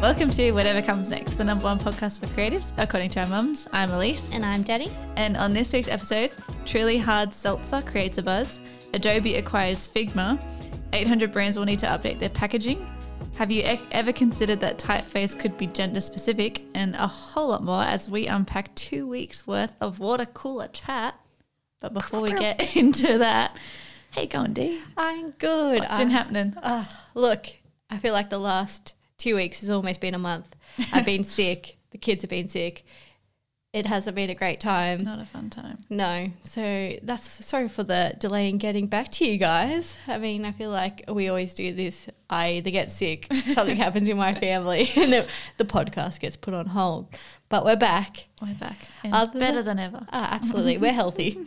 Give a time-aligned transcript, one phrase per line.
[0.00, 3.68] Welcome to Whatever Comes Next, the number one podcast for creatives, according to our mums.
[3.70, 4.34] I'm Elise.
[4.34, 4.90] And I'm Danny.
[5.16, 6.30] And on this week's episode,
[6.64, 8.60] Truly Hard Seltzer creates a buzz,
[8.94, 10.42] Adobe acquires Figma,
[10.94, 12.90] 800 brands will need to update their packaging.
[13.36, 16.62] Have you e- ever considered that typeface could be gender specific?
[16.74, 21.14] And a whole lot more as we unpack two weeks worth of water cooler chat.
[21.80, 23.54] But before we get into that,
[24.12, 24.80] hey, going D.
[24.96, 25.80] I'm good.
[25.80, 26.54] What's been happening?
[26.62, 27.46] Uh, look,
[27.90, 30.56] I feel like the last two weeks has almost been a month.
[30.92, 31.76] I've been sick.
[31.92, 32.84] The kids have been sick.
[33.72, 35.04] It hasn't been a great time.
[35.04, 35.84] Not a fun time.
[35.88, 36.30] No.
[36.42, 39.96] So that's sorry for the delay in getting back to you guys.
[40.08, 42.08] I mean, I feel like we always do this.
[42.28, 46.52] I either get sick, something happens in my family, and the, the podcast gets put
[46.52, 47.14] on hold.
[47.48, 48.26] But we're back.
[48.42, 48.78] We're back.
[49.04, 50.04] Better than- than ever.
[50.12, 50.78] Ah, absolutely.
[50.78, 51.38] We're healthy.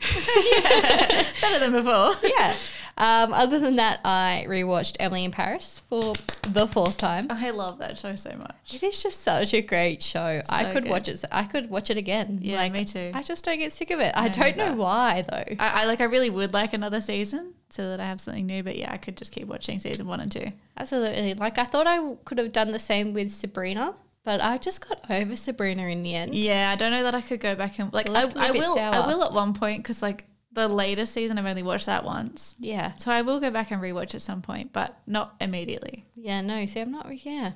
[1.41, 2.11] Better than before.
[2.37, 2.53] yeah.
[2.95, 6.13] Um, other than that, I rewatched Emily in Paris for
[6.47, 7.27] the fourth time.
[7.29, 8.73] I love that show so much.
[8.73, 10.41] It is just such a great show.
[10.49, 10.91] I could good.
[10.91, 11.23] watch it.
[11.31, 12.39] I could watch it again.
[12.41, 13.11] Yeah, me too.
[13.13, 14.13] I just don't get sick of it.
[14.15, 14.77] I, I don't know that.
[14.77, 15.55] why though.
[15.59, 16.01] I, I like.
[16.01, 18.61] I really would like another season so that I have something new.
[18.61, 20.51] But yeah, I could just keep watching season one and two.
[20.77, 21.33] Absolutely.
[21.33, 25.09] Like I thought I could have done the same with Sabrina, but I just got
[25.09, 26.35] over Sabrina in the end.
[26.35, 28.09] Yeah, I don't know that I could go back and like.
[28.09, 28.77] I, Left me a I will.
[28.79, 32.55] I will at one point because like the latest season, I've only watched that once.
[32.59, 32.93] Yeah.
[32.97, 36.05] So I will go back and rewatch at some point, but not immediately.
[36.15, 36.41] Yeah.
[36.41, 36.65] No.
[36.65, 37.07] See, I'm not.
[37.25, 37.53] Yeah.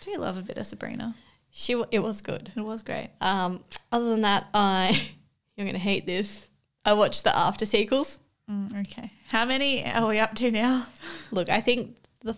[0.00, 1.14] Do you love a bit of Sabrina?
[1.50, 1.72] She.
[1.72, 2.52] w- It was good.
[2.56, 3.10] It was great.
[3.20, 3.64] Um.
[3.90, 5.08] Other than that, I.
[5.56, 6.48] You're gonna hate this.
[6.84, 8.18] I watched the after sequels.
[8.50, 9.10] Mm, okay.
[9.28, 10.86] How many are we up to now?
[11.30, 12.36] Look, I think the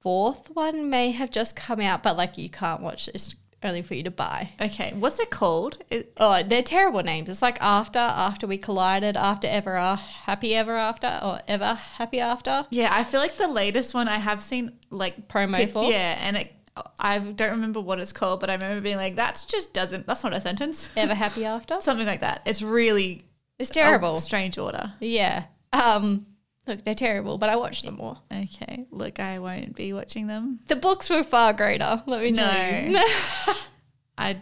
[0.00, 3.94] fourth one may have just come out, but like you can't watch this only for
[3.94, 4.50] you to buy.
[4.60, 4.92] Okay.
[4.94, 5.78] What's it called?
[5.90, 7.28] It, Oh, they're terrible names.
[7.28, 12.20] It's like after, after we collided, after ever, a- happy ever after, or ever happy
[12.20, 12.66] after.
[12.70, 15.84] yeah, I feel like the latest one I have seen like Promo Pic- for?
[15.84, 16.52] Yeah, and it,
[16.98, 20.06] I don't remember what it's called, but I remember being like, "That's just doesn't.
[20.06, 21.78] That's not a sentence." Ever happy after.
[21.80, 22.40] Something like that.
[22.46, 23.26] It's really
[23.58, 24.18] It's terrible.
[24.20, 24.92] strange order.
[25.00, 25.44] Yeah.
[25.74, 26.24] Um.
[26.70, 28.16] Look, they're terrible, but I watched them more.
[28.32, 30.60] Okay, look, I won't be watching them.
[30.68, 32.00] The books were far greater.
[32.06, 32.90] Let me tell you.
[32.90, 33.04] No.
[34.18, 34.40] I,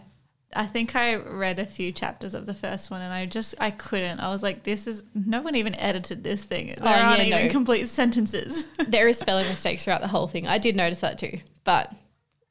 [0.55, 3.71] I think I read a few chapters of the first one, and I just I
[3.71, 4.19] couldn't.
[4.19, 6.67] I was like, "This is no one even edited this thing.
[6.67, 7.51] There Oh, aren't yeah, even no.
[7.51, 10.45] complete sentences." there is spelling mistakes throughout the whole thing.
[10.47, 11.91] I did notice that too, but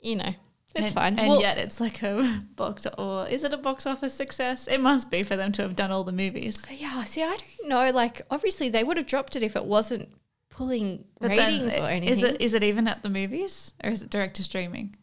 [0.00, 0.34] you know,
[0.74, 1.18] it's and, fine.
[1.18, 4.66] And Well, yet, it's like a box or is it a box office success?
[4.66, 6.64] It must be for them to have done all the movies.
[6.70, 7.04] yeah.
[7.04, 7.90] See, I don't know.
[7.90, 10.10] Like, obviously, they would have dropped it if it wasn't
[10.50, 12.08] pulling But ratings or anything.
[12.08, 14.96] is it is it even at the movies or is it direct to streaming?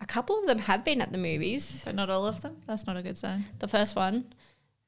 [0.00, 1.82] A couple of them have been at the movies.
[1.84, 2.56] But not all of them.
[2.66, 3.44] That's not a good sign.
[3.58, 4.32] The first one,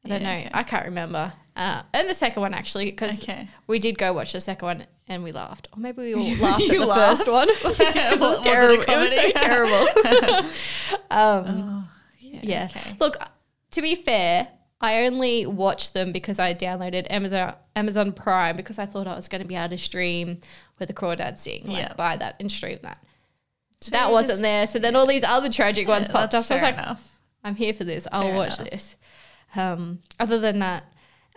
[0.04, 0.40] I don't Yeah, know.
[0.40, 0.50] okay.
[0.52, 1.32] I can't remember.
[1.54, 3.46] Uh, and the second one actually, because Okay.
[3.66, 6.62] we did go watch the second one and we laughed, or maybe we all laughed
[6.62, 7.24] at the laughed?
[7.24, 7.48] first one.
[7.64, 8.84] it Was was terrible.
[8.88, 10.50] It was so terrible.
[11.10, 11.44] um,
[11.80, 11.88] Oh,
[12.20, 12.40] yeah.
[12.42, 12.68] yeah.
[12.70, 12.96] Okay.
[12.98, 13.16] Look,
[13.72, 14.48] to be fair,
[14.80, 19.28] I only watched them because I downloaded Amazon Amazon Prime because I thought I was
[19.28, 20.40] going to be able to stream
[20.78, 21.92] where the crawdads sing, like Yeah.
[21.94, 22.98] buy that and stream that.
[23.80, 24.66] True, that wasn't there.
[24.66, 26.44] So then all these other tragic ones popped up.
[26.44, 27.20] So I was like, enough.
[27.44, 28.06] I'm here for this.
[28.12, 28.70] I'll Fair watch enough.
[28.70, 28.96] this.
[29.54, 30.84] Um, other than that,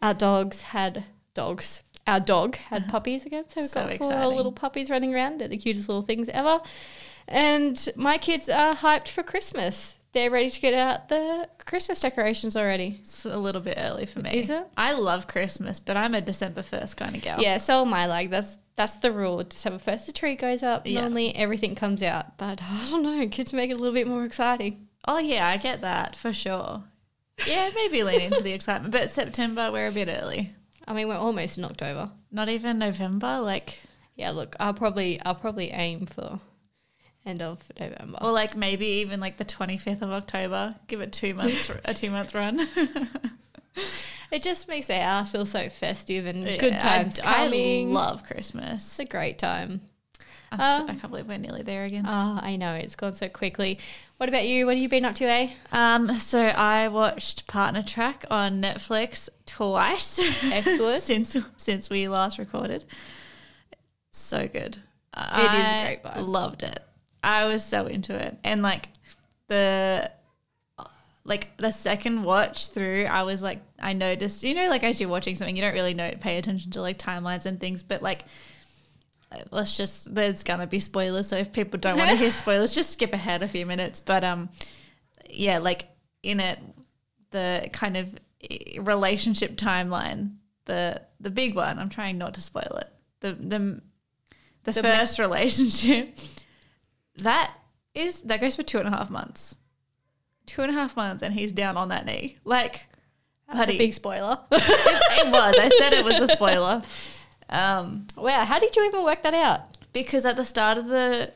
[0.02, 1.04] our dogs had
[1.34, 1.84] dogs.
[2.08, 3.46] Our dog had puppies again.
[3.50, 4.38] So we've So got four exciting.
[4.38, 5.40] little puppies running around.
[5.40, 6.60] They're the cutest little things ever.
[7.28, 9.96] And my kids are hyped for Christmas.
[10.14, 13.00] They're ready to get out the Christmas decorations already.
[13.02, 14.38] It's a little bit early for me.
[14.38, 14.64] Is it?
[14.78, 17.42] I love Christmas, but I'm a December first kind of gal.
[17.42, 18.06] Yeah, so am I.
[18.06, 19.44] Like that's that's the rule.
[19.44, 20.86] December first, the tree goes up.
[20.88, 21.02] Yeah.
[21.02, 22.38] Normally, everything comes out.
[22.38, 23.28] But I don't know.
[23.28, 24.88] Kids make it a little bit more exciting.
[25.08, 26.84] Oh yeah, I get that for sure.
[27.48, 30.52] Yeah, maybe lean into the excitement, but September we're a bit early.
[30.88, 32.12] I mean, we're almost in October.
[32.32, 33.80] Not even November, like
[34.16, 36.40] Yeah, look, I'll probably I'll probably aim for
[37.26, 38.20] end of November.
[38.22, 40.76] or like maybe even like the 25th of October.
[40.88, 42.68] Give it two months, a two month run.
[44.32, 47.90] It just makes the house feel so festive and Yeah, good times I, coming.
[47.90, 48.84] I love Christmas.
[48.84, 49.82] it's a great time.
[50.52, 52.06] So- Um, I can't believe we're nearly there again.
[52.08, 53.78] Oh, I know it's gone so quickly.
[54.18, 54.66] What about you?
[54.66, 55.50] What have you been up to, eh?
[55.72, 60.20] Um, so I watched Partner Track on Netflix twice.
[60.52, 61.02] Excellent.
[61.04, 62.86] since since we last recorded.
[64.12, 64.78] So good.
[65.18, 66.28] It is a I great vibe.
[66.28, 66.80] Loved it.
[67.24, 68.90] I was so into it, and like
[69.48, 70.12] the
[71.24, 75.10] like the second watch through, I was like, I noticed, you know, like as you're
[75.10, 78.24] watching something, you don't really know pay attention to like timelines and things, but like.
[79.52, 82.92] Let's just there's gonna be spoilers, so if people don't want to hear spoilers, just
[82.92, 84.00] skip ahead a few minutes.
[84.00, 84.50] But um,
[85.30, 85.90] yeah, like
[86.24, 86.60] in it,
[87.32, 88.16] the kind of
[88.50, 90.36] eh, relationship timeline,
[90.66, 91.80] the the big one.
[91.80, 92.92] I'm trying not to spoil it.
[93.20, 93.82] The the
[94.64, 96.18] the, The ma- first relationship
[97.18, 97.54] that
[97.94, 99.58] is that goes for two and a half months.
[100.46, 102.38] Two and a half months, and he's down on that knee.
[102.44, 102.86] Like,
[103.48, 104.38] That's buddy, a big spoiler.
[104.52, 105.56] it, it was.
[105.58, 106.84] I said it was a spoiler.
[107.50, 109.62] Um, wow, how did you even work that out?
[109.94, 111.32] because at the start of the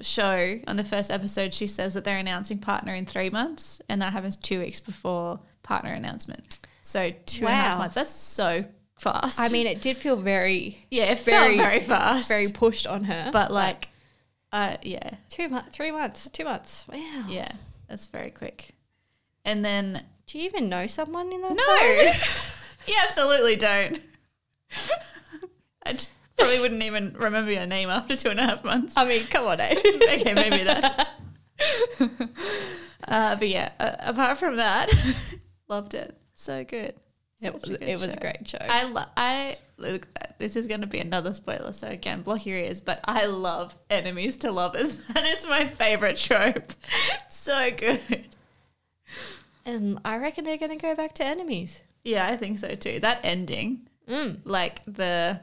[0.00, 4.02] show, on the first episode, she says that they're announcing partner in three months, and
[4.02, 6.58] that happens two weeks before partner announcement.
[6.82, 7.78] So two and a half Wow.
[7.82, 7.94] months.
[7.94, 8.64] That's so
[8.98, 9.38] fast.
[9.38, 12.28] I mean, it did feel very, yeah, it very- felt very fast.
[12.28, 13.30] very pushed on her.
[13.32, 13.90] but like,
[14.50, 16.84] uh, yeah, two months, three months, two months.
[16.92, 17.26] Wow.
[17.28, 17.52] yeah,
[17.88, 18.70] that's very quick.
[19.44, 21.54] And then Do you even know someone in that?
[21.54, 22.12] no,
[22.92, 24.00] you absolutely don't.
[25.84, 25.98] I
[26.36, 28.94] probably wouldn't even remember your name after two and a half months.
[28.96, 29.74] I mean, come on, eh?
[30.14, 31.08] okay, maybe that.
[33.08, 34.88] uh, but yeah, uh, apart from that,
[35.68, 36.16] loved it.
[36.34, 36.94] So good.
[37.40, 38.58] It was, it was a great show.
[38.60, 40.06] I lo- I look.
[40.38, 42.80] This is going to be another spoiler, so again, block your ears.
[42.80, 44.96] But I love enemies to lovers.
[45.08, 46.72] That is my favorite trope.
[47.28, 48.00] so good.
[49.64, 51.82] and I reckon they're going to go back to enemies.
[52.04, 53.00] Yeah, I think so too.
[53.00, 54.40] That ending, Mm.
[54.44, 55.40] like the,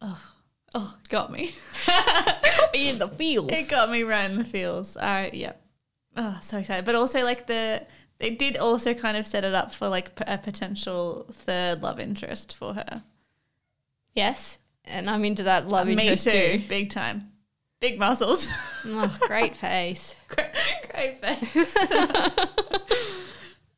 [0.00, 0.22] oh,
[0.74, 1.52] oh, got me.
[2.72, 3.52] Be in the fields.
[3.56, 4.96] It got me right in the feels.
[4.96, 5.52] I yeah.
[6.16, 6.84] Oh, so excited.
[6.84, 7.86] But also like the
[8.18, 11.98] they did also kind of set it up for like p- a potential third love
[11.98, 13.02] interest for her.
[14.14, 16.62] Yes, and I'm into that love Me interest too, too.
[16.68, 17.30] big time.
[17.80, 18.48] Big muscles.
[18.84, 20.16] Oh, great face.
[20.28, 20.48] great,
[20.90, 21.76] great face.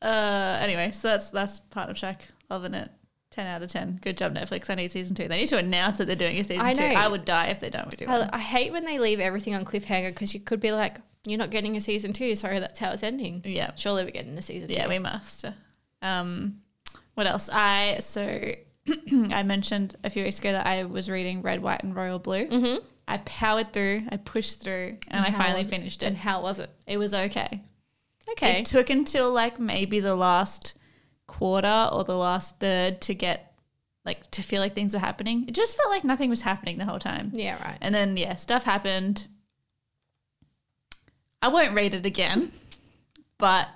[0.00, 2.28] uh anyway, so that's that's Partner Track.
[2.50, 2.88] Loving it.
[3.32, 3.98] 10 out of 10.
[4.02, 4.70] Good job, Netflix.
[4.70, 5.26] I need season two.
[5.26, 6.84] They need to announce that they're doing a season I two.
[6.84, 8.28] I would die if they don't do I.
[8.32, 11.50] I hate when they leave everything on cliffhanger because you could be like, "You're not
[11.50, 12.36] getting a season two.
[12.36, 13.72] Sorry, that's how it's ending." Yeah.
[13.74, 14.90] Surely we're getting a season Yeah, two.
[14.90, 15.46] we must.
[16.02, 16.60] Um,
[17.14, 17.48] what else?
[17.52, 18.52] I so
[19.30, 22.46] I mentioned a few weeks ago that I was reading Red, White, and Royal Blue.
[22.46, 22.84] Mm-hmm.
[23.08, 24.04] I powered through.
[24.10, 26.06] I pushed through, and, I finally finished it.
[26.06, 26.70] And how was it?
[26.86, 27.62] It was okay.
[28.30, 28.60] Okay.
[28.60, 30.74] It took until like maybe the last
[31.32, 33.54] quarter or the last third to get
[34.04, 35.44] like to feel like things were happening.
[35.48, 37.30] It just felt like nothing was happening the whole time.
[37.34, 37.78] yeah, right.
[37.80, 39.26] And then yeah, stuff happened.
[41.40, 42.52] I won't read it again,
[43.38, 43.68] but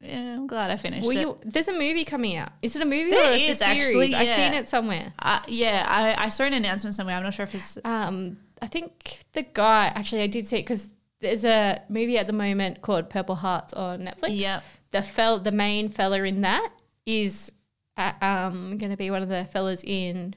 [0.00, 1.20] yeah, I'm glad I finished Well, it.
[1.20, 2.52] you, there's a movie coming out.
[2.62, 3.84] Is it a movie There or is it a series?
[4.12, 5.12] actually, I've seen it somewhere.
[5.18, 7.16] Uh, yeah, I, I saw an announcement somewhere.
[7.16, 7.78] I'm not sure if it's.
[7.84, 10.90] Um, I think the guy actually I did see it because
[11.20, 14.28] there's a movie at the moment called Purple Hearts on Netflix.
[14.38, 14.60] Yeah.
[14.90, 16.70] The fel the main fella in that
[17.08, 17.50] is
[17.96, 20.34] uh, um going to be one of the fellas in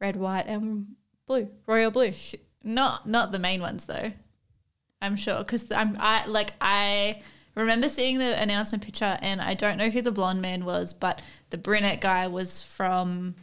[0.00, 2.12] Red, White, and Blue, Royal Blue.
[2.64, 4.10] Not not the main ones though.
[5.02, 7.22] I'm sure because I'm I like I
[7.54, 11.20] remember seeing the announcement picture and I don't know who the blonde man was, but
[11.50, 13.34] the brunette guy was from.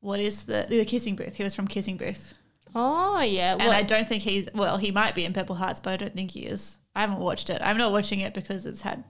[0.00, 1.36] What is the the kissing booth?
[1.36, 2.34] He was from Kissing Booth,
[2.74, 4.76] Oh yeah, and what- I don't think he's well.
[4.76, 6.76] He might be in Purple Hearts, but I don't think he is.
[6.94, 7.62] I haven't watched it.
[7.62, 9.04] I'm not watching it because it's had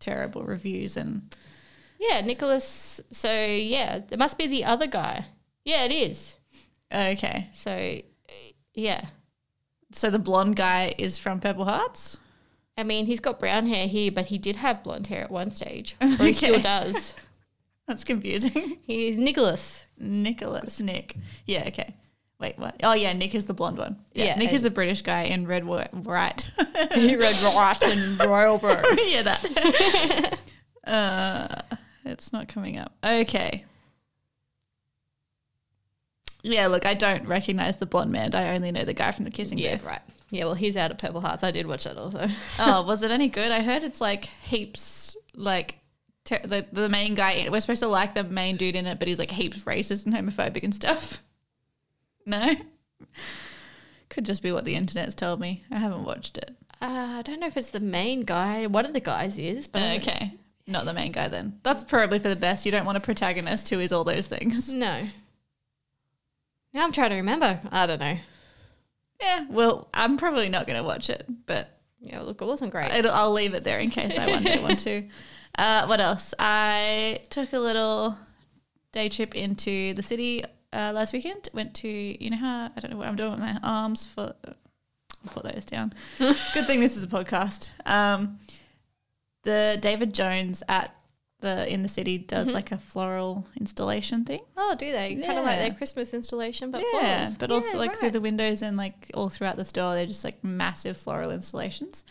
[0.00, 1.30] terrible reviews and
[1.98, 3.00] yeah, Nicholas.
[3.10, 5.26] So yeah, it must be the other guy.
[5.64, 6.36] Yeah, it is.
[6.92, 7.48] okay.
[7.52, 7.98] So
[8.74, 9.06] yeah,
[9.92, 12.16] So the blonde guy is from Purple Hearts.
[12.76, 15.50] I mean he's got brown hair here, but he did have blonde hair at one
[15.50, 17.14] stage, or he still does.
[17.86, 18.78] That's confusing.
[18.86, 19.84] He's Nicholas.
[19.98, 21.16] Nicholas Nick.
[21.46, 21.94] Yeah, okay.
[22.40, 22.80] Wait, what?
[22.82, 23.98] Oh yeah, Nick is the blonde one.
[24.14, 25.66] Yeah, Yeah, Nick is the British guy in Red.
[25.66, 26.50] Right.
[26.94, 28.70] he read right and Royal Blue.
[29.04, 30.38] yeah, that.
[30.86, 32.92] uh, it's not coming up.
[33.04, 33.64] Okay.
[36.42, 38.34] Yeah, look, I don't recognize the blonde man.
[38.34, 39.86] I only know the guy from the kissing Yeah, booth.
[39.86, 40.02] right.
[40.30, 41.42] Yeah, well, he's out of Purple Hearts.
[41.42, 42.26] I did watch that also.
[42.58, 43.50] oh, was it any good?
[43.50, 45.78] I heard it's like heaps like
[46.24, 47.48] ter- the the main guy.
[47.50, 50.14] We're supposed to like the main dude in it, but he's like heaps racist and
[50.14, 51.22] homophobic and stuff.
[52.26, 52.54] No,
[54.08, 55.62] could just be what the internet's told me.
[55.70, 56.56] I haven't watched it.
[56.80, 58.66] Uh, I don't know if it's the main guy.
[58.66, 60.32] One of the guys is, but Okay,
[60.66, 61.60] not the main guy then.
[61.62, 62.64] That's probably for the best.
[62.64, 64.72] You don't want a protagonist who is all those things.
[64.72, 65.06] no.
[66.72, 67.60] Now I'm trying to remember.
[67.70, 68.16] I don't know.
[69.20, 71.68] Yeah, well, I'm probably not going to watch it, but
[72.00, 72.90] Yeah, look, it wasn't great.
[72.92, 75.04] It'll, I'll leave it there in case I one day want to.
[75.56, 76.34] Uh, what else?
[76.38, 78.18] I took a little
[78.90, 80.42] day trip into the city
[80.72, 81.48] uh, last weekend.
[81.54, 84.34] Went to, you know how, I don't know what I'm doing with my arms for,
[84.44, 84.54] I'll
[85.26, 85.92] put those down.
[86.18, 87.70] Good thing this is a podcast.
[87.86, 88.40] Um,
[89.44, 90.94] the David Jones at
[91.40, 92.54] the, in the city does mm-hmm.
[92.54, 94.40] like a floral installation thing.
[94.56, 95.14] oh, do they?
[95.16, 97.36] Kind of like their Christmas installation, but yeah, flowers.
[97.36, 100.24] but also Yeah, like through the windows and like all throughout the store, they're just
[100.24, 102.04] like massive floral installations.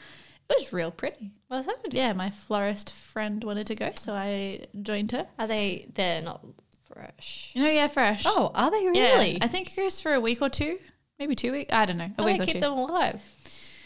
[0.50, 1.32] It was real pretty.
[1.50, 1.76] Was it?
[1.92, 5.28] Yeah, my florist friend wanted to go, so I joined her.
[5.40, 5.88] Are they?
[5.94, 6.46] They're not
[6.94, 7.52] fresh.
[7.56, 8.24] You know, yeah, fresh.
[8.28, 9.14] Oh, are they yeah.
[9.14, 9.40] really?
[9.42, 10.78] I think it goes for a week or two,
[11.18, 11.74] maybe two weeks.
[11.74, 12.60] I don't know, a How week they or keep two.
[12.60, 13.22] them alive?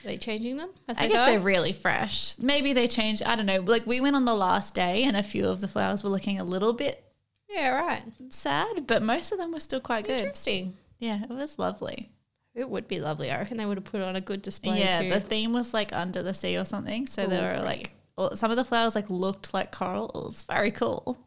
[0.08, 0.70] They changing them?
[0.88, 1.26] I guess go?
[1.26, 2.36] they're really fresh.
[2.40, 3.22] Maybe they changed.
[3.24, 3.62] I don't know.
[3.62, 6.40] Like we went on the last day, and a few of the flowers were looking
[6.40, 7.04] a little bit
[7.50, 8.02] yeah, right.
[8.30, 10.22] sad, but most of them were still quite good.
[10.22, 10.76] Interesting.
[11.00, 12.10] Yeah, it was lovely.
[12.56, 13.30] It would be lovely.
[13.30, 15.10] I reckon they would have put on a good display yeah, too.
[15.10, 17.06] the theme was like under the sea or something.
[17.06, 17.92] So there were like
[18.34, 20.10] some of the flowers like looked like coral.
[20.10, 21.20] It was very cool.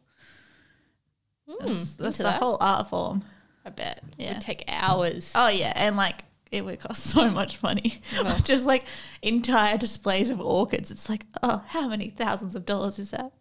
[1.49, 2.41] Mm, That's, the that.
[2.41, 3.23] whole art form.
[3.65, 4.03] I bet.
[4.17, 4.33] It Yeah.
[4.33, 5.31] would take hours.
[5.35, 8.01] Oh yeah, and like it would cost so much money.
[8.17, 8.37] Oh.
[8.43, 8.85] Just like
[9.21, 10.91] entire displays of orchids.
[10.91, 13.31] It's like, oh, how many thousands of dollars is that?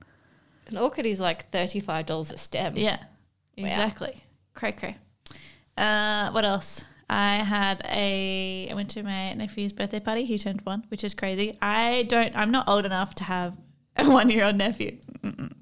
[0.68, 2.74] An orchid is like thirty-five dollars a stem.
[2.76, 2.98] Yeah,
[3.58, 3.66] Wow.
[3.66, 4.22] exactly.
[4.54, 4.96] Cray cray.
[5.76, 6.84] Uh, what else?
[7.08, 8.68] I had a.
[8.70, 10.24] I went to my nephew's birthday party.
[10.24, 11.58] He turned one, which is crazy.
[11.60, 12.36] I don't.
[12.36, 13.56] I'm not old enough to have
[13.96, 14.98] a one-year-old nephew.
[15.24, 15.52] Mm-mm,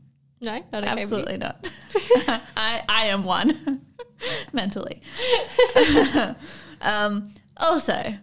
[0.43, 1.67] No, not okay absolutely not.
[2.57, 3.81] I I am one
[4.53, 5.01] mentally.
[6.83, 7.35] Um.
[7.61, 8.15] Also,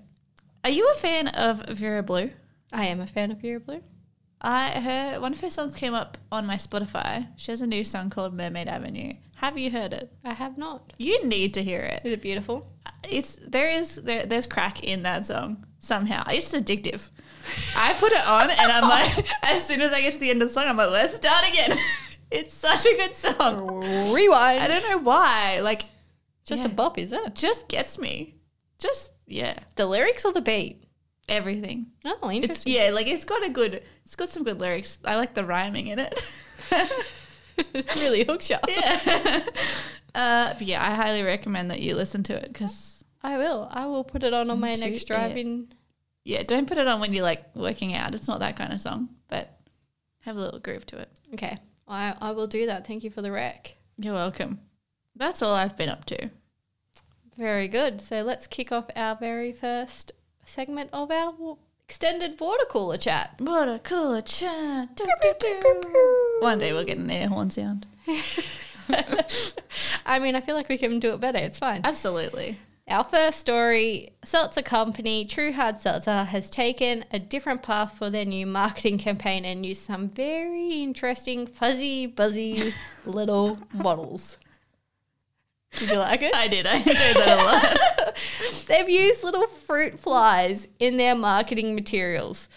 [0.64, 2.30] are you a fan of Vera Blue?
[2.72, 3.82] I am a fan of Vera Blue.
[4.42, 7.28] I her one of her songs came up on my Spotify.
[7.36, 9.14] She has a new song called Mermaid Avenue.
[9.38, 10.14] Have you heard it?
[10.24, 10.94] I have not.
[10.98, 12.02] You need to hear it.
[12.06, 12.72] Is it beautiful?
[13.10, 16.24] It's there is there, there's crack in that song somehow.
[16.30, 17.10] It's addictive.
[17.76, 20.42] I put it on and I'm like, as soon as I get to the end
[20.42, 21.78] of the song, I'm like, let's start again.
[22.32, 23.82] it's such a good song.
[24.14, 24.62] Rewind.
[24.62, 25.60] I don't know why.
[25.62, 25.86] Like,
[26.46, 27.36] Just yeah, a bop, is it?
[27.36, 28.35] just gets me.
[28.86, 30.84] Just yeah, The lyrics or the beat?
[31.28, 31.88] everything.
[32.06, 32.74] Oh, It's interesting.
[32.74, 33.82] yeah, like it's got a good.
[34.06, 35.00] It's got some good lyrics.
[35.04, 36.14] I like the rhyming in it.
[37.96, 38.58] really hooks you.
[38.68, 39.44] yeah.
[40.16, 43.68] Uh, but yeah, I highly recommend that you listen to it because I will.
[43.70, 45.08] I will put it on on my next it.
[45.08, 45.68] drive in.
[46.24, 48.16] yeah, don't put it on when you're like working out.
[48.16, 49.60] It's not that kind of song, but
[50.22, 51.10] have a little groove to it.
[51.34, 51.58] Okay.
[51.86, 52.88] I, I will do that.
[52.88, 53.76] Thank you for the rec.
[53.98, 54.62] You're welcome.
[55.18, 56.30] That's all I've been up to.
[57.38, 58.02] Very good.
[58.02, 60.12] So let's kick off our very first
[60.46, 63.36] segment of our extended water cooler chat.
[63.40, 65.02] Water cooler chat.
[66.40, 67.88] One day we'll get an air horn sound.
[70.06, 71.40] I mean, I feel like we can do it better.
[71.40, 71.82] It's fine.
[71.84, 72.60] Absolutely.
[72.88, 78.26] Our first story Seltzer Company, True Hard Seltzer, has taken a different path for their
[78.26, 82.74] new marketing campaign and used some very interesting, fuzzy, buzzy
[83.06, 84.38] little bottles.
[85.78, 86.36] Did you like it?
[86.36, 86.66] I did.
[86.68, 88.16] I enjoyed that a lot.
[88.68, 92.50] They've used little fruit flies in their marketing materials.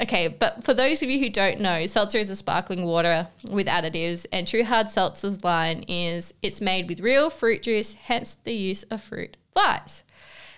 [0.00, 3.66] Okay, but for those of you who don't know, seltzer is a sparkling water with
[3.66, 8.54] additives, and True Hard Seltzer's line is it's made with real fruit juice, hence the
[8.54, 10.02] use of fruit flies.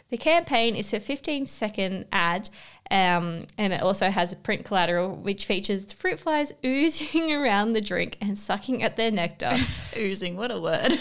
[0.09, 2.49] The campaign is a 15 second ad,
[2.91, 7.81] um, and it also has a print collateral which features fruit flies oozing around the
[7.81, 9.57] drink and sucking at their nectar.
[9.97, 10.37] Oozing.
[10.37, 10.99] What a word.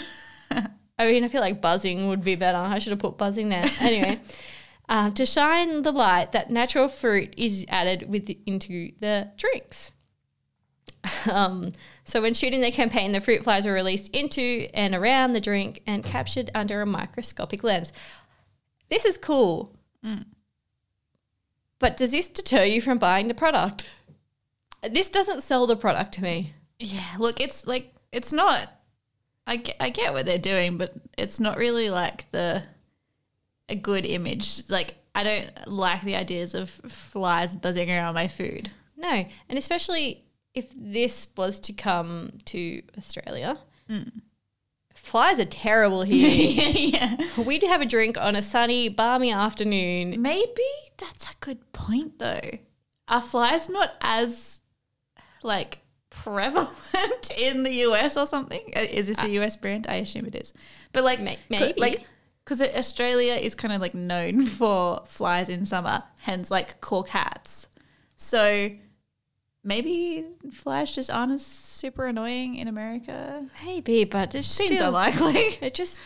[0.98, 2.58] I mean, I feel like buzzing would be better.
[2.58, 3.68] I should have put buzzing there.
[3.80, 4.20] Anyway,
[4.88, 9.92] um, to shine the light that natural fruit is added with into the drinks.
[11.30, 11.70] Um,
[12.02, 15.82] so when shooting the campaign, the fruit flies were released into and around the drink
[15.86, 17.92] and captured under a microscopic lens.
[18.88, 19.76] This is cool.
[21.78, 23.88] But does this deter you from buying the product?
[24.82, 26.54] This doesn't sell the product to me.
[26.78, 28.70] Yeah, look, it's like it's not.
[29.46, 32.64] I get, I get what they're doing, but it's not really like the
[33.68, 34.68] a good image.
[34.68, 38.70] Like I don't like the ideas of flies buzzing around my food.
[38.96, 40.24] No, and especially
[40.54, 43.58] if this was to come to Australia.
[43.90, 44.10] Mm.
[44.94, 46.30] Flies are terrible here.
[46.74, 50.20] yeah, We'd have a drink on a sunny, balmy afternoon.
[50.20, 50.62] maybe
[50.96, 52.58] that's a good point though.
[53.06, 54.60] Are flies not as
[55.42, 55.78] like
[56.26, 58.60] prevalent in the US or something?
[58.74, 59.86] Uh, Is this a US brand?
[59.88, 60.52] I assume it is.
[60.92, 61.80] But like May- maybe.
[61.80, 62.04] like
[62.44, 67.68] because Australia is kind of like known for flies in summer, hence like cork hats.
[68.16, 68.70] So
[69.64, 73.44] maybe flies just aren't as super annoying in America.
[73.64, 75.58] Maybe, but it Seems still, unlikely.
[75.60, 76.00] it just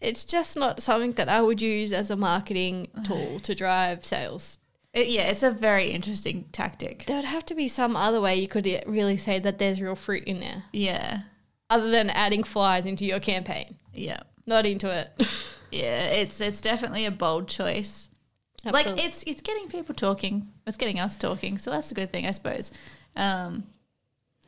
[0.00, 4.58] it's just not something that I would use as a marketing tool to drive sales.
[4.96, 7.04] It- yeah, it's a very interesting tactic.
[7.06, 9.94] There would have to be some other way you could really say that there's real
[9.94, 11.20] fruit in there, Yeah,
[11.70, 13.76] other than adding flies into your campaign.
[13.92, 15.26] yeah, Not into it.
[15.70, 16.04] yeah.
[16.06, 18.08] It's it's definitely a bold choice.
[18.64, 20.48] Like it's it's getting people talking.
[20.66, 22.72] It's getting us talking, so that's a good thing, I suppose.
[23.14, 23.64] Um,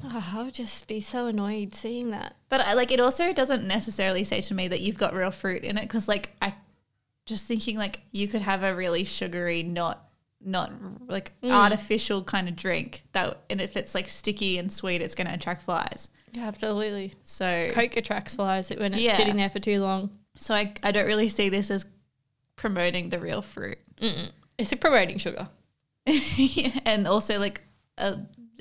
[0.03, 2.37] Oh, I would just be so annoyed seeing that.
[2.49, 5.65] But I like it also doesn't necessarily say to me that you've got real fruit
[5.65, 6.55] in it because like I
[7.27, 10.08] just thinking like you could have a really sugary not
[10.45, 10.71] not
[11.09, 15.27] like artificial kind of drink that and if it's like sticky and sweet it's going
[15.27, 16.09] to attract flies.
[16.39, 17.15] Absolutely.
[17.25, 19.17] So Coke attracts flies when it's Yeah.
[19.17, 20.11] sitting there for too long.
[20.37, 21.87] so I I don't really see this as
[22.57, 23.79] promoting the real fruit.
[24.01, 24.31] Mm-mm.
[24.59, 25.49] It's promoting sugar.
[26.85, 27.63] and also like
[27.99, 28.13] uh,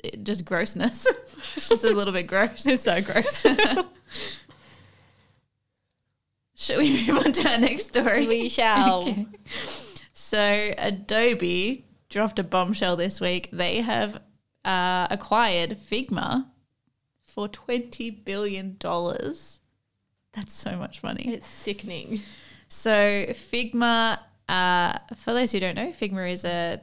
[0.02, 1.06] it- just grossness.
[1.56, 2.66] it's just a little bit gross.
[2.66, 3.46] It's so gross.
[6.56, 8.26] Should we move on to our next story?
[8.26, 9.02] we shall.
[9.02, 9.26] Okay.
[10.28, 13.48] So Adobe dropped a bombshell this week.
[13.50, 14.20] They have
[14.62, 16.44] uh, acquired Figma
[17.24, 19.60] for twenty billion dollars.
[20.32, 21.32] That's so much money.
[21.32, 22.20] It's sickening.
[22.68, 22.90] So
[23.30, 24.18] Figma,
[24.50, 26.82] uh, for those who don't know, Figma is a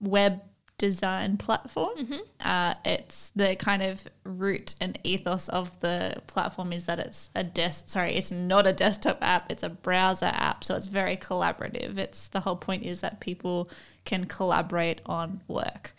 [0.00, 0.42] web
[0.78, 1.96] design platform.
[2.40, 7.42] Uh, it's the kind of root and ethos of the platform is that it's a
[7.42, 7.88] desk.
[7.88, 9.50] Sorry, it's not a desktop app.
[9.50, 10.64] It's a browser app.
[10.64, 11.98] So it's very collaborative.
[11.98, 13.70] It's the whole point is that people
[14.04, 15.94] can collaborate on work.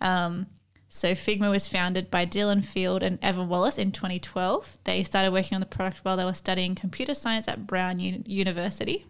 [0.00, 0.46] Um,
[0.88, 4.78] so Figma was founded by Dylan Field and Evan Wallace in 2012.
[4.84, 8.22] They started working on the product while they were studying computer science at Brown U-
[8.24, 9.04] University.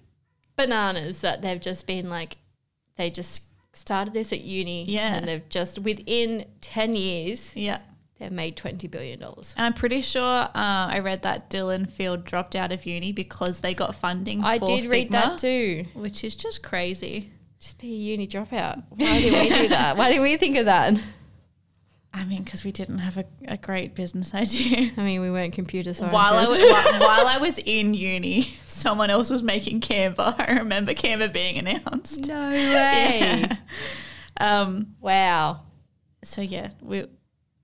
[0.56, 2.38] Bananas that they've just been like,
[2.97, 4.85] they just started this at uni.
[4.87, 5.14] Yeah.
[5.16, 7.78] And they've just, within 10 years, Yeah.
[8.19, 9.23] they've made $20 billion.
[9.23, 13.61] And I'm pretty sure uh, I read that Dylan Field dropped out of uni because
[13.61, 15.87] they got funding I did read that too.
[15.95, 17.31] which is just crazy.
[17.61, 18.83] Just be a uni dropout.
[18.90, 19.97] Why did we do that?
[19.97, 20.95] Why didn't we think of that?
[22.16, 24.92] I mean, because we didn't have a, a great business idea.
[24.97, 26.14] I mean, we weren't computer scientists.
[26.14, 30.37] While I was while, while I was in uni, someone else was making Canva.
[30.38, 32.28] I remember Canva being announced.
[32.28, 33.44] no way.
[33.44, 33.56] Yeah.
[34.40, 34.94] Um.
[35.00, 35.62] Wow.
[36.23, 37.06] So yeah, we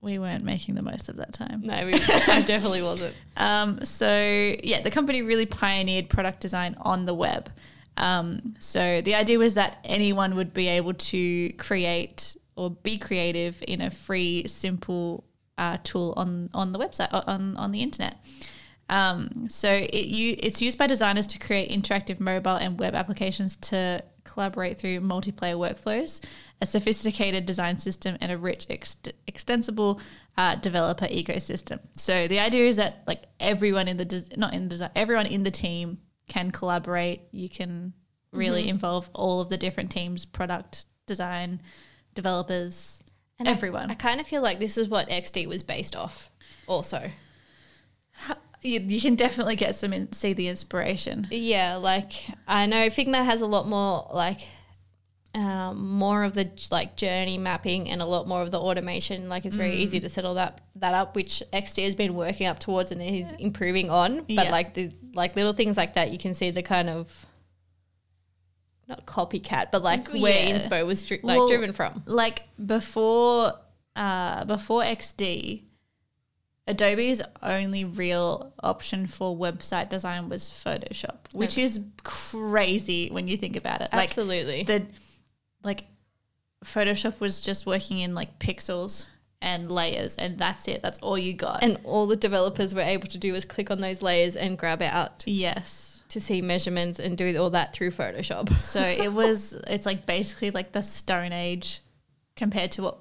[0.01, 1.61] we weren't making the most of that time.
[1.63, 3.15] No, we, I definitely wasn't.
[3.37, 7.49] Um, so yeah, the company really pioneered product design on the web.
[7.97, 13.63] Um, so the idea was that anyone would be able to create or be creative
[13.67, 15.23] in a free, simple
[15.57, 18.17] uh, tool on on the website on on the internet.
[18.89, 23.55] Um, so it you it's used by designers to create interactive mobile and web applications
[23.71, 26.23] to collaborate through multiplayer workflows,
[26.61, 29.99] a sophisticated design system, and a rich, ext- extensible
[30.37, 31.79] uh, developer ecosystem.
[31.97, 35.25] So the idea is that like everyone in the des- not in the design, everyone
[35.25, 35.97] in the team
[36.27, 37.21] can collaborate.
[37.31, 37.93] You can
[38.31, 41.61] really involve all of the different teams, product design,
[42.13, 43.01] developers,
[43.39, 43.89] And everyone.
[43.91, 46.29] I, kind of feel like this is what XD was based off.
[46.67, 47.09] Also,
[48.61, 51.27] you, you can definitely get some in, see the inspiration.
[51.31, 52.13] yeah, like
[52.47, 54.47] I know Figma has a lot more like
[55.33, 59.29] um, more of the like journey mapping and a lot more of the automation.
[59.29, 62.47] Like it's very easy to set all that that up, which XD has been working
[62.47, 64.17] up towards and is improving on.
[64.19, 64.51] But Yeah.
[64.51, 67.07] like the like little things like that, you can see the kind of
[68.91, 70.57] not copycat, but like where Yeah.
[70.59, 72.03] inspo was dri- like Well, driven from.
[72.05, 73.53] like before
[73.95, 75.63] uh before XD
[76.67, 83.55] Adobe's only real option for website design was Photoshop, which is crazy when you think
[83.55, 83.89] about it.
[83.91, 84.63] Like Absolutely.
[84.63, 84.85] the
[85.63, 85.85] like
[86.63, 89.07] Photoshop was just working in like pixels
[89.41, 90.83] and layers and that's it.
[90.83, 91.63] That's all you got.
[91.63, 94.81] and all the developers were able to do was click on those layers and grab
[94.83, 95.90] out yes.
[96.11, 98.55] To see measurements and do all that through Photoshop.
[98.57, 101.81] So it was it's like basically like the stone age
[102.35, 102.97] compared to what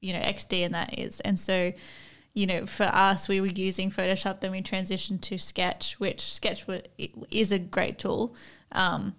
[0.00, 1.20] you know XD and that is.
[1.20, 1.72] And so
[2.34, 4.40] you know, for us, we were using Photoshop.
[4.40, 6.64] Then we transitioned to Sketch, which Sketch
[7.30, 8.34] is a great tool,
[8.72, 9.14] um,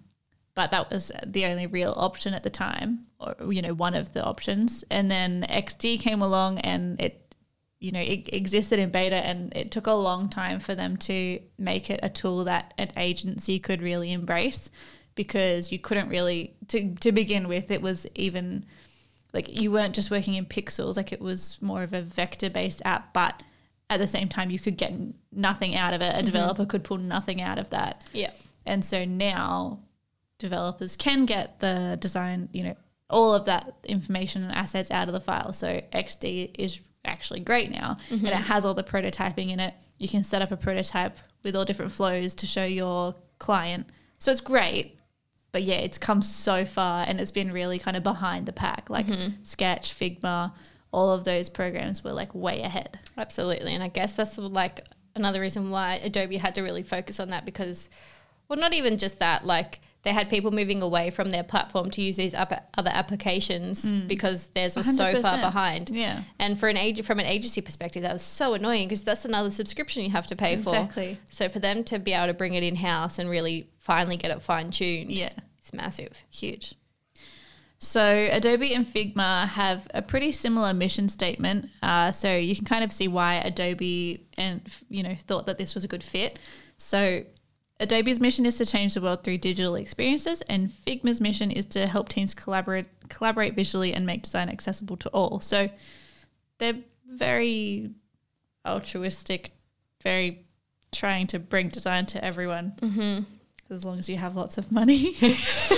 [0.56, 4.14] but that was the only real option at the time, or you know, one of
[4.14, 4.82] the options.
[4.90, 7.23] And then XD came along, and it,
[7.84, 11.38] you know, it existed in beta, and it took a long time for them to
[11.58, 14.70] make it a tool that an agency could really embrace,
[15.14, 17.70] because you couldn't really to to begin with.
[17.70, 18.64] It was even
[19.34, 22.80] like you weren't just working in pixels like it was more of a vector based
[22.84, 23.42] app but
[23.90, 24.92] at the same time you could get
[25.32, 26.24] nothing out of it a mm-hmm.
[26.24, 28.30] developer could pull nothing out of that Yeah.
[28.64, 29.80] and so now
[30.38, 32.76] developers can get the design you know
[33.10, 37.70] all of that information and assets out of the file so xd is actually great
[37.70, 38.42] now and it mm-hmm.
[38.42, 41.92] has all the prototyping in it you can set up a prototype with all different
[41.92, 43.86] flows to show your client
[44.18, 44.98] so it's great
[45.54, 48.90] but yeah, it's come so far and it's been really kind of behind the pack.
[48.90, 49.34] Like mm-hmm.
[49.44, 50.52] Sketch, Figma,
[50.90, 52.98] all of those programs were like way ahead.
[53.16, 53.72] Absolutely.
[53.72, 57.44] And I guess that's like another reason why Adobe had to really focus on that
[57.44, 57.88] because,
[58.48, 62.02] well, not even just that, like they had people moving away from their platform to
[62.02, 65.90] use these other applications because theirs was so far behind.
[65.90, 66.22] Yeah.
[66.38, 69.50] And for an age, from an agency perspective, that was so annoying because that's another
[69.50, 70.70] subscription you have to pay for.
[70.70, 71.18] Exactly.
[71.30, 74.30] So for them to be able to bring it in house and really finally get
[74.30, 75.30] it fine tuned, Yeah.
[75.58, 76.22] it's massive.
[76.30, 76.74] Huge.
[77.78, 81.68] So Adobe and Figma have a pretty similar mission statement.
[81.82, 85.74] Uh, so you can kind of see why Adobe and you know thought that this
[85.74, 86.38] was a good fit.
[86.78, 87.24] So
[87.84, 91.86] Adobe's mission is to change the world through digital experiences, and Figma's mission is to
[91.86, 95.40] help teams collaborate collaborate visually and make design accessible to all.
[95.40, 95.68] So
[96.58, 97.90] they're very
[98.66, 99.52] altruistic,
[100.02, 100.46] very
[100.92, 102.72] trying to bring design to everyone.
[102.80, 103.24] Mm-hmm.
[103.70, 105.70] As long as you have lots of money, because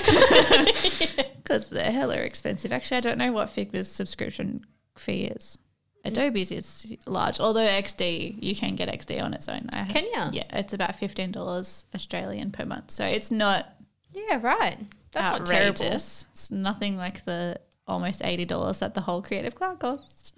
[1.71, 2.73] they're hella expensive.
[2.73, 4.65] Actually, I don't know what Figma's subscription
[4.97, 5.59] fee is.
[6.07, 9.69] Adobe's is large, although XD you can get XD on its own.
[9.73, 10.31] I Can ya?
[10.33, 13.67] Yeah, it's about fifteen dollars Australian per month, so it's not
[14.13, 14.79] Yeah, right.
[15.13, 15.85] That's not terrible.
[15.85, 20.33] It's nothing like the almost eighty dollars that the whole Creative Cloud costs.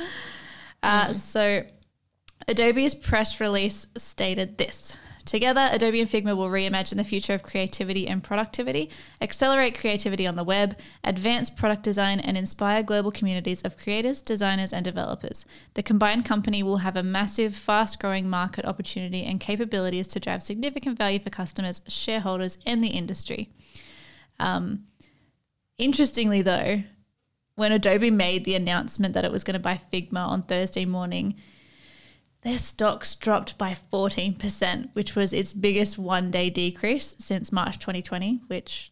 [0.82, 1.64] Uh, so,
[2.46, 4.96] Adobe's press release stated this.
[5.28, 8.88] Together, Adobe and Figma will reimagine the future of creativity and productivity,
[9.20, 14.72] accelerate creativity on the web, advance product design, and inspire global communities of creators, designers,
[14.72, 15.44] and developers.
[15.74, 20.42] The combined company will have a massive, fast growing market opportunity and capabilities to drive
[20.42, 23.50] significant value for customers, shareholders, and the industry.
[24.40, 24.84] Um,
[25.76, 26.84] interestingly, though,
[27.54, 31.34] when Adobe made the announcement that it was going to buy Figma on Thursday morning,
[32.42, 38.42] their stocks dropped by 14%, which was its biggest one day decrease since March 2020,
[38.46, 38.90] which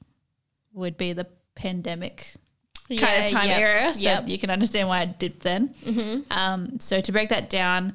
[0.73, 2.35] would be the pandemic
[2.89, 3.95] kind Yeah, of time yep, era.
[3.95, 4.29] So yep.
[4.29, 5.75] you can understand why it dipped then.
[6.31, 7.95] Um, so to break that down,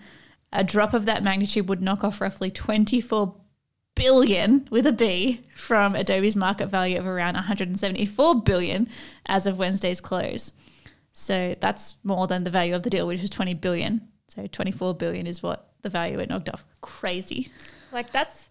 [0.51, 3.35] a drop of that magnitude would knock off roughly 24
[3.95, 8.87] billion with a B from Adobe's market value of around 174 billion
[9.25, 10.53] as of Wednesday's close.
[11.13, 14.07] So that's more than the value of the deal, which was 20 billion.
[14.31, 16.63] So 24 billion is what the value it knocked off.
[16.79, 17.51] Crazy.
[17.91, 18.49] Like that's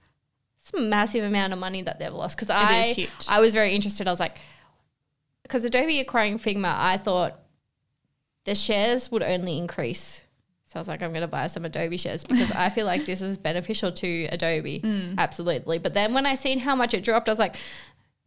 [0.58, 2.36] some massive amount of money that they've lost.
[2.36, 3.08] Because I.
[3.30, 4.06] I was very interested.
[4.06, 4.38] I was like,
[5.42, 7.40] because Adobe acquiring Figma, I thought
[8.44, 10.22] the shares would only increase.
[10.66, 13.06] So I was like, I'm going to buy some Adobe shares because I feel like
[13.06, 14.80] this is beneficial to Adobe.
[14.90, 15.16] Mm.
[15.18, 15.78] Absolutely.
[15.78, 17.56] But then when I seen how much it dropped, I was like,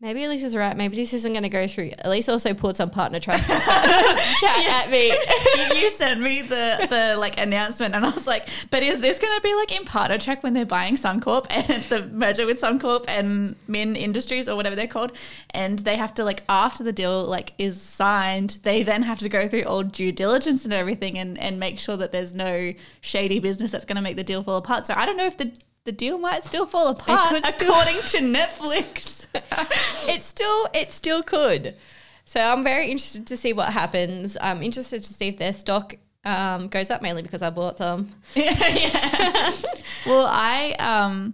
[0.04, 0.76] maybe Elise is right.
[0.76, 1.92] Maybe this isn't going to go through.
[2.00, 5.08] Elise also put some partner trust chat at me.
[5.08, 9.18] you, you sent me the the like announcement, and I was like, "But is this
[9.18, 12.62] going to be like in partner track when they're buying Suncorp and the merger with
[12.62, 15.14] Suncorp and Min Industries or whatever they're called,
[15.52, 19.30] and they have to like after the deal like is signed, they then have to
[19.30, 23.40] go through all due diligence and everything, and and make sure that there's no shady
[23.40, 24.86] business that's going to make the deal fall apart.
[24.86, 25.54] So I don't know if the
[25.86, 29.28] the deal might still fall apart still- according to Netflix.
[30.10, 31.76] it still it still could.
[32.26, 34.38] So I'm very interested to see what happens.
[34.40, 38.10] I'm interested to see if their stock um, goes up mainly because I bought some.
[38.34, 39.52] yeah.
[40.06, 41.34] well, I um,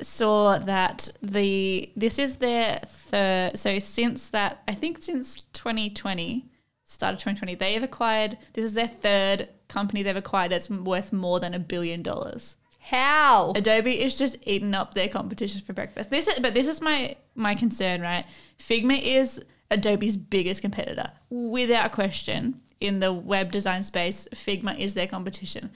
[0.00, 3.58] saw that the this is their third.
[3.58, 6.46] So since that, I think since 2020,
[6.84, 8.38] start of 2020, they have acquired.
[8.52, 12.56] This is their third company they've acquired that's worth more than a billion dollars.
[12.84, 13.52] How?
[13.54, 16.10] Adobe is just eating up their competition for breakfast.
[16.10, 18.24] This is, but this is my my concern, right?
[18.58, 22.60] Figma is Adobe's biggest competitor, without question.
[22.80, 25.70] In the web design space, Figma is their competition.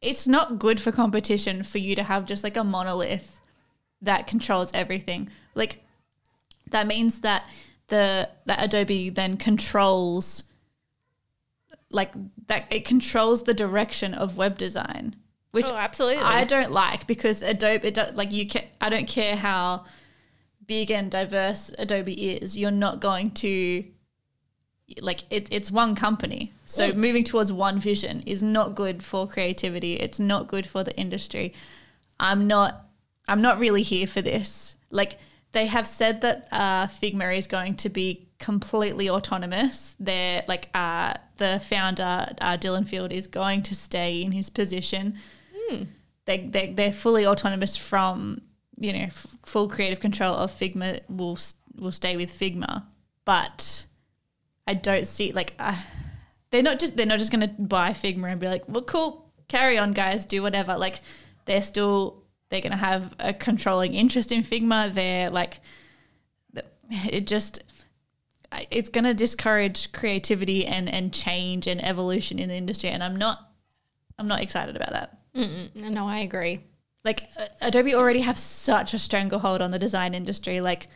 [0.00, 3.38] It's not good for competition for you to have just like a monolith
[4.00, 5.30] that controls everything.
[5.54, 5.84] Like
[6.72, 7.44] that means that
[7.86, 10.42] the that Adobe then controls
[11.92, 12.12] like
[12.48, 15.14] that it controls the direction of web design,
[15.52, 16.22] which Oh, absolutely.
[16.22, 19.84] I don't like because Adobe it does, like you can I don't care how
[20.66, 23.84] big and diverse Adobe is, you're not going to
[25.00, 26.52] like it, it's one company.
[26.64, 29.94] So moving towards one vision is not good for creativity.
[29.94, 31.54] It's not good for the industry.
[32.18, 32.86] I'm not
[33.28, 34.76] I'm not really here for this.
[34.90, 35.18] Like
[35.52, 39.94] they have said that uh, Figma is going to be completely autonomous.
[40.00, 45.14] They're like uh, the founder uh, Dylan Field is going to stay in his position.
[46.24, 48.42] They they they're fully autonomous from
[48.78, 51.00] you know f- full creative control of Figma.
[51.08, 51.38] will,
[51.76, 52.84] will stay with Figma,
[53.24, 53.86] but
[54.66, 55.76] I don't see like uh,
[56.50, 59.32] they're not just they're not just going to buy Figma and be like, well, cool,
[59.48, 60.76] carry on, guys, do whatever.
[60.76, 61.00] Like
[61.46, 64.92] they're still they're going to have a controlling interest in Figma.
[64.92, 65.60] They're like
[66.90, 67.64] it just
[68.70, 73.16] it's going to discourage creativity and and change and evolution in the industry, and I'm
[73.16, 73.50] not
[74.18, 75.18] I'm not excited about that.
[75.34, 76.60] No, I agree.
[77.04, 80.60] Like uh, Adobe already have such a stranglehold on the design industry.
[80.60, 80.88] Like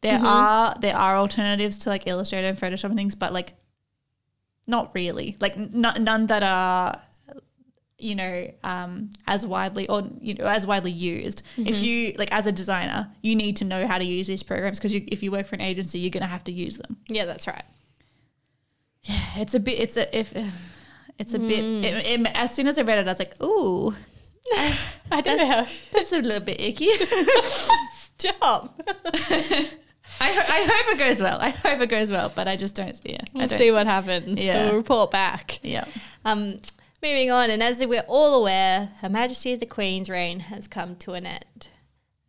[0.00, 3.54] there are there are alternatives to like Illustrator and Photoshop and things, but like
[4.66, 5.36] not really.
[5.40, 7.00] Like n- none that are
[7.96, 11.42] you know um, as widely or you know as widely used.
[11.56, 14.78] If you like as a designer, you need to know how to use these programs
[14.78, 16.98] because you, if you work for an agency, you're gonna have to use them.
[17.08, 17.64] Yeah, that's right.
[19.04, 19.80] Yeah it's a bit.
[19.80, 20.34] It's a if.
[21.18, 21.64] It's a bit.
[21.64, 23.94] It, it, as soon as I read it, I was like, "Ooh,
[25.12, 25.66] I don't know how.
[25.92, 26.88] that's a little bit icky."
[28.18, 28.80] Stop.
[30.20, 31.38] I, ho- I hope it goes well.
[31.40, 33.28] I hope it goes well, but I just don't see it.
[33.34, 34.40] I We'll don't see what happens.
[34.40, 34.66] Yeah.
[34.66, 35.58] We'll report back.
[35.62, 35.84] Yeah.
[36.24, 36.60] Um,
[37.02, 41.12] moving on, and as we're all aware, Her Majesty the Queen's reign has come to
[41.14, 41.68] an end.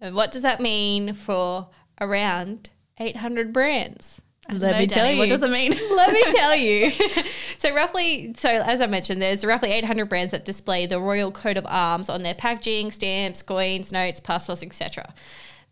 [0.02, 1.70] And what does that mean for
[2.02, 2.70] around
[3.00, 4.22] 800 brands?
[4.50, 5.20] Let me tell Danny, you.
[5.20, 5.72] What does it mean?
[5.96, 6.92] Let me tell you.
[7.58, 11.58] so roughly, so as I mentioned, there's roughly 800 brands that display the royal coat
[11.58, 15.14] of arms on their packaging, stamps, coins, notes, passports, etc.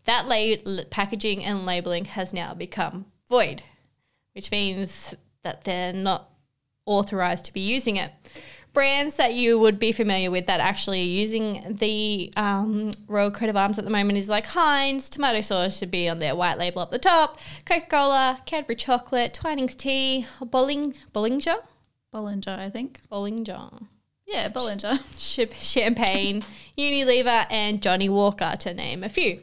[0.04, 3.62] That la- packaging and labeling has now become void,
[4.34, 6.30] which means that they're not
[6.86, 8.10] authorized to be using it.
[8.74, 13.48] Brands that you would be familiar with that actually are using the um, royal coat
[13.48, 16.58] of arms at the moment is like Heinz, tomato sauce should be on their white
[16.58, 21.54] label up the top, Coca Cola, Cadbury chocolate, Twinings tea, Bolling, Bollinger,
[22.12, 23.00] Bollinger, I think.
[23.10, 23.86] Bollinger,
[24.26, 24.98] Yeah, Bollinger.
[25.16, 26.44] Ch- Champagne,
[26.76, 29.40] Unilever, and Johnnie Walker, to name a few.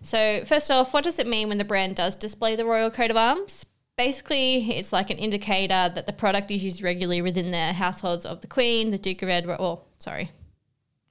[0.00, 3.10] So, first off, what does it mean when the brand does display the royal coat
[3.10, 3.66] of arms?
[4.04, 8.40] Basically, it's like an indicator that the product is used regularly within the households of
[8.40, 10.32] the Queen, the Duke of Edinburgh, well, sorry,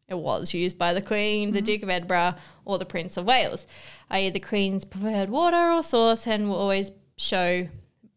[0.10, 2.34] it was used by the Queen, the Duke of Edinburgh,
[2.66, 3.66] or the Prince of Wales,
[4.10, 7.66] i.e., the Queen's preferred water or sauce, and will always show,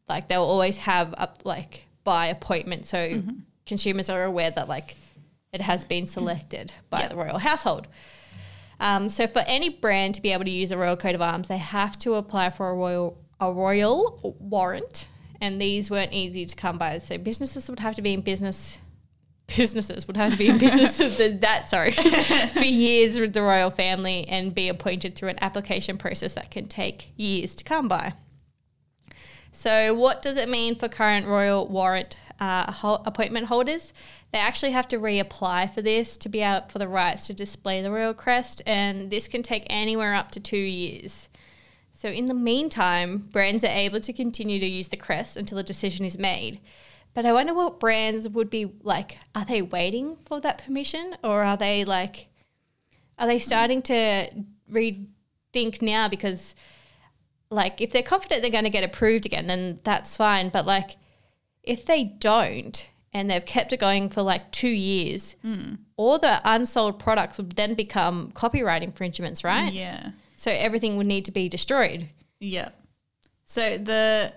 [0.09, 2.85] like, they'll always have up, like, by appointment.
[2.85, 3.23] So
[3.67, 4.97] consumers are aware that, like,
[5.53, 7.11] it has been selected by Yep.
[7.11, 7.87] the royal household.
[8.81, 11.47] Um, so for any brand to be able to use a royal coat of arms,
[11.47, 15.09] they have to apply for a royal a royal warrant,
[15.41, 16.99] and these weren't easy to come by.
[16.99, 18.79] So businesses would have to be in business.
[19.59, 21.91] Businesses would have to be in business of the, that sorry
[22.49, 26.65] for years with the royal family and be appointed through an application process that can
[26.65, 28.15] take years to come by.
[29.53, 33.93] So, what does it mean for current royal warrant uh, ho- appointment holders?
[34.33, 37.81] They actually have to reapply for this to be out for the rights to display
[37.81, 41.29] the royal crest, and this can take anywhere up to two years.
[42.05, 45.63] So, in the meantime, brands are able to continue to use the crest until a
[45.63, 46.61] decision is made.
[47.15, 49.17] But I wonder what brands would be like.
[49.35, 52.29] Are they waiting for that permission, or are they like,
[53.19, 54.29] are they starting to
[54.71, 56.55] rethink now because?
[57.51, 60.97] like if they're confident they're going to get approved again then that's fine but like
[61.63, 65.75] if they don't and they've kept it going for like two years hmm.
[65.97, 70.11] all the unsold products would then become copyright infringements right Yeah.
[70.45, 72.01] So everything would need to be destroyed
[72.41, 72.71] Yeah.
[73.45, 74.33] So the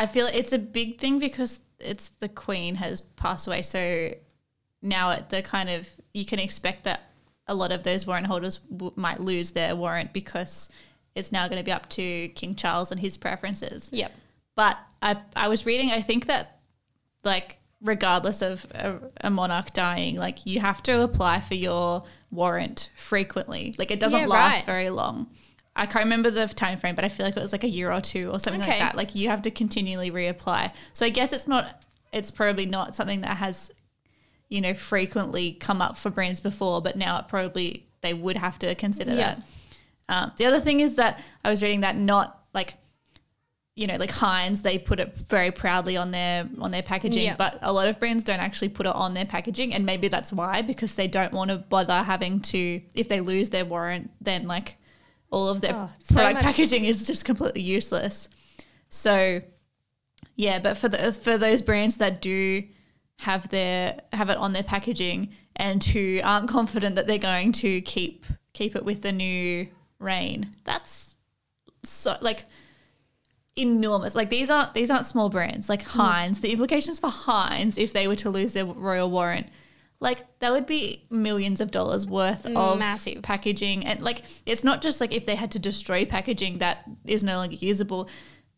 [0.00, 3.62] I- feel it's a big thing because it's the queen has passed away.
[3.62, 3.80] So
[4.80, 7.00] now at the kind of you can expect that
[7.46, 10.68] a lot of those warrant holders w- might lose their warrant because
[11.14, 13.88] it's now going to be up to King Charles and his preferences.
[13.92, 14.12] yep
[14.56, 16.44] But I I was reading I think that
[17.24, 22.90] like regardless of a, a monarch dying, like you have to apply for your warrant
[22.96, 23.74] frequently.
[23.78, 24.64] Like it doesn't Yeah, last right.
[24.66, 25.28] very long.
[25.76, 27.92] I can't remember the time frame, but I feel like it was like a year
[27.92, 28.96] or two or something like that.
[28.96, 30.72] Like you have to continually reapply.
[30.92, 33.70] So I guess it's not it's probably not something that has
[34.48, 38.58] you know frequently come up for brands before, but now it probably they would have
[38.60, 39.16] to consider Yeah.
[39.36, 39.42] that.
[40.08, 42.74] Um, the other thing is that I was reading that not like
[43.74, 47.36] you know like Heinz they put it very proudly on their on their packaging, Yeah.
[47.36, 50.32] but a lot of brands don't actually put it on their packaging, and maybe that's
[50.32, 54.46] why because they don't want to bother having to if they lose their warrant, then
[54.46, 54.76] like
[55.30, 58.28] all of their Oh, so product packaging is just completely useless.
[58.90, 59.40] So
[60.36, 62.64] yeah, but for the for those brands that do
[63.20, 67.80] have their have it on their packaging and who aren't confident that they're going to
[67.82, 71.16] keep keep it with the new reign, that's
[71.84, 72.44] so like
[73.56, 74.14] enormous.
[74.14, 75.68] Like these aren't these aren't small brands.
[75.68, 76.00] Like mm-hmm.
[76.00, 79.48] Heinz, the implications for Heinz if they were to lose their royal warrant,
[80.00, 83.22] like that would be millions of dollars worth mm, of Massive.
[83.22, 83.84] packaging.
[83.86, 87.36] And like it's not just like if they had to destroy packaging that is no
[87.36, 88.08] longer usable.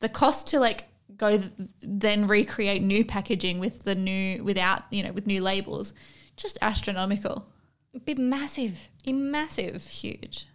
[0.01, 0.85] The cost to like
[1.17, 5.93] go th- then recreate new packaging with the new without you know with new labels,
[6.37, 7.47] just astronomical,
[7.93, 10.47] It'd be massive massive huge.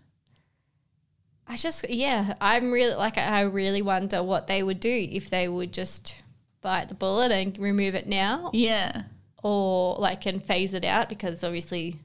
[1.50, 5.48] I just yeah i'm really like i really wonder what they would do if they
[5.50, 6.16] would just
[6.62, 9.04] bite the bullet and remove it now Yeah,
[9.44, 11.96] or like and phase it out because obviously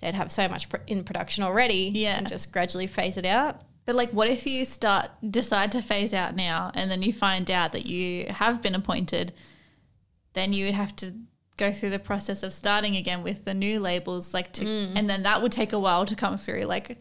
[0.00, 2.16] they'd have so much in production already Yeah.
[2.18, 6.14] and just gradually phase it out But like, what if you start decide to phase
[6.14, 9.32] out now, and then you find out that you have been appointed?
[10.34, 11.12] Then you would have to
[11.56, 14.92] go through the process of starting again with the new labels, like to, mm.
[14.94, 16.62] and then that would take a while to come through.
[16.62, 17.00] Like,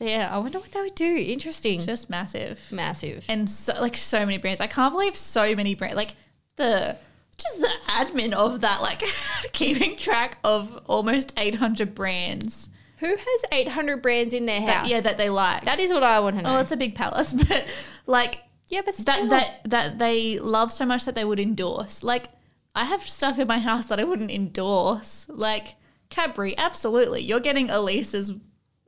[0.00, 3.96] yeah i wonder what they would do interesting it's just massive, massive and so like
[3.96, 4.60] so many brands.
[4.60, 5.96] I can't believe so many brands.
[5.96, 6.14] Like
[6.56, 6.96] the
[7.38, 9.02] just the admin of that, like
[9.52, 12.68] keeping track of almost eight hundred brands.
[12.98, 14.88] Who has 800 brands in their that, house?
[14.88, 15.64] yeah, that they like.
[15.64, 16.58] That is what I want to oh, know.
[16.58, 17.66] oh, it's a big palace, but
[18.06, 19.26] like yeah, but still.
[19.26, 22.04] that that that they love so much that they would endorse.
[22.04, 22.28] Like
[22.76, 25.26] I have stuff in my house that I wouldn't endorse.
[25.28, 25.74] Like
[26.10, 27.22] Cadbury, absolutely.
[27.22, 28.34] You're getting Elise's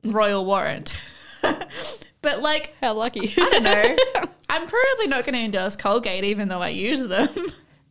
[0.05, 0.95] royal warrant.
[1.41, 3.33] but like How lucky.
[3.37, 3.95] I don't know.
[4.49, 7.29] I'm probably not going to endorse Colgate even though I use them.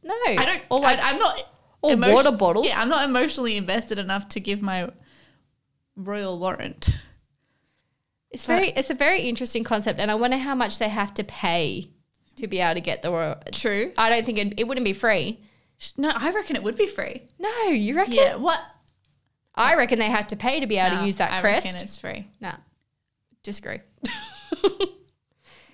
[0.03, 0.15] no.
[0.27, 1.43] I don't Or like, I, I'm not
[1.83, 2.67] or water bottles.
[2.67, 4.89] Yeah, I'm not emotionally invested enough to give my
[5.97, 6.89] royal warrant.
[8.31, 11.25] it's very, it's a very interesting concept, and I wonder how much they have to
[11.25, 11.91] pay
[12.37, 13.37] to be able to get the royal.
[13.53, 13.93] True.
[13.99, 15.41] I don't think it, it wouldn't be free.
[15.97, 17.23] No, I reckon it would be free.
[17.39, 18.15] No, you reckon?
[18.15, 18.61] Yeah, what?
[19.55, 21.67] I reckon they have to pay to be able Nah, to use that I crest.
[21.67, 22.27] reckon it's free.
[22.41, 22.57] Nah,
[23.43, 23.79] disagree.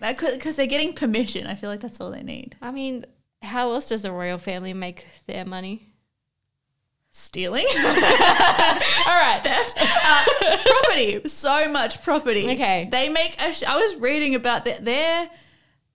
[0.00, 1.46] Because they're getting permission.
[1.46, 2.56] I feel like that's all they need.
[2.62, 3.04] I mean,
[3.42, 5.86] how else does the royal family make their money?
[7.12, 7.66] Stealing?
[7.76, 9.40] All right.
[9.42, 10.24] theft, uh,
[10.64, 12.48] property, so much property.
[12.52, 12.88] Okay.
[12.90, 13.36] they make.
[13.42, 14.84] A sh- I was reading about that.
[14.84, 15.28] Their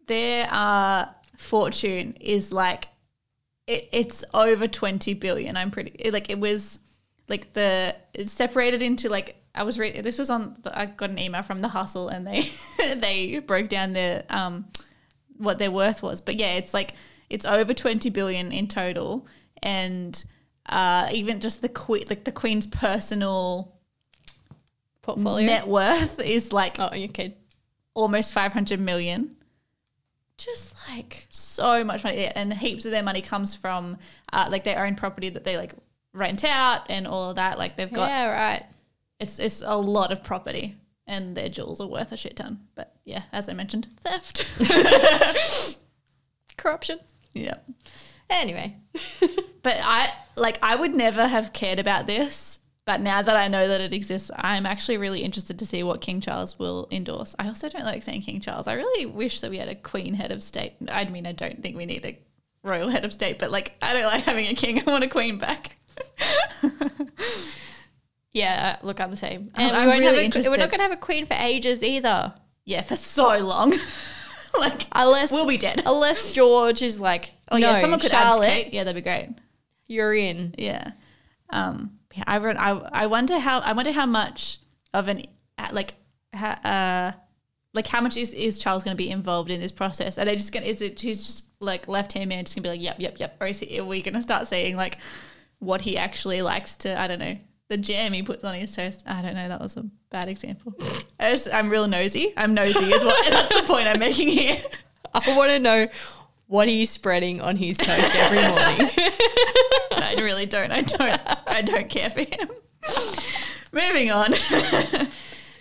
[0.08, 1.06] their uh,
[1.38, 2.89] fortune is like
[3.65, 5.56] it, it's over twenty billion.
[5.56, 6.80] I'm pretty like it was
[7.28, 10.02] like the separated into like I was reading.
[10.04, 10.58] This was on.
[10.64, 12.50] The, I got an email from the Hustle, and they
[12.96, 14.66] they broke down their um
[15.38, 16.22] what their worth was.
[16.22, 16.94] But yeah, it's like
[17.30, 19.26] it's over twenty billion in total,
[19.64, 20.24] and
[20.68, 23.74] uh, even just the queen, like the queen's personal
[25.02, 25.46] Portfolio.
[25.46, 27.36] net worth is like Oh, you kid.
[27.94, 29.36] almost 500 million.
[30.38, 32.24] Just like so much money.
[32.24, 33.98] Yeah, And heaps of their money comes from
[34.34, 35.74] uh, like their own property that they like
[36.15, 37.58] rent out and all of that.
[37.60, 38.63] Like they've got, Yeah, right.
[39.19, 40.75] it's, it's a lot of property
[41.08, 42.62] and their jewels are worth a shit ton.
[42.75, 44.45] But yeah, as I mentioned, theft.
[46.58, 46.99] Corruption.
[47.34, 47.58] yeah.
[48.30, 48.78] Anyway,
[49.62, 52.60] But I like I would never have cared about this.
[52.86, 56.01] But now that I know that it exists, I'm actually really interested to see what
[56.01, 57.34] King Charles will endorse.
[57.39, 58.67] I also don't like saying King Charles.
[58.67, 60.73] I really wish that we had a Queen head of state.
[60.88, 62.19] I mean, I don't think we need a
[62.63, 64.80] royal head of state, but like I don't like having a king.
[64.80, 65.78] I want a queen back.
[68.34, 68.77] yeah.
[68.81, 70.49] Look, I'm the same, I'm- and I'm we won't really have a, interested.
[70.51, 72.34] we're not going to have a queen for ages either,
[72.65, 73.73] Yeah, for so long.
[74.60, 75.84] like unless we'll be dead.
[75.86, 78.73] unless George is like, Oh no, yeah, someone could Charlotte, abdicate.
[78.73, 79.29] Yeah, that'd be great.
[79.88, 80.55] you're in.
[80.58, 80.91] Yeah.
[81.49, 82.71] Um, yeah, I, I
[83.03, 84.60] I wonder how I wonder how much
[84.93, 85.23] of an
[85.58, 85.93] uh, like
[86.34, 87.12] uh
[87.73, 90.17] like how much is, is Charles going to be involved in this process?
[90.17, 92.63] Are they just going to is it who's just like left hand man just going
[92.63, 94.75] to be like yep yep yep or is he, are we going to start seeing
[94.77, 94.97] like
[95.65, 99.04] what he actually likes to I don't know the jam he puts on his toast?
[99.08, 99.47] I don't know.
[99.47, 100.73] That was a bad example.
[101.19, 102.34] I I'm real nosy.
[102.38, 104.62] I'm nosy is what that's the point I'm making here.
[105.13, 105.88] I want to know
[106.47, 108.91] what he's spreading on his toast every morning.
[109.91, 110.71] I really don't.
[110.71, 111.21] I don't.
[111.47, 112.49] I don't care for him.
[113.71, 114.34] Moving on.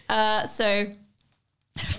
[0.08, 0.86] uh, so,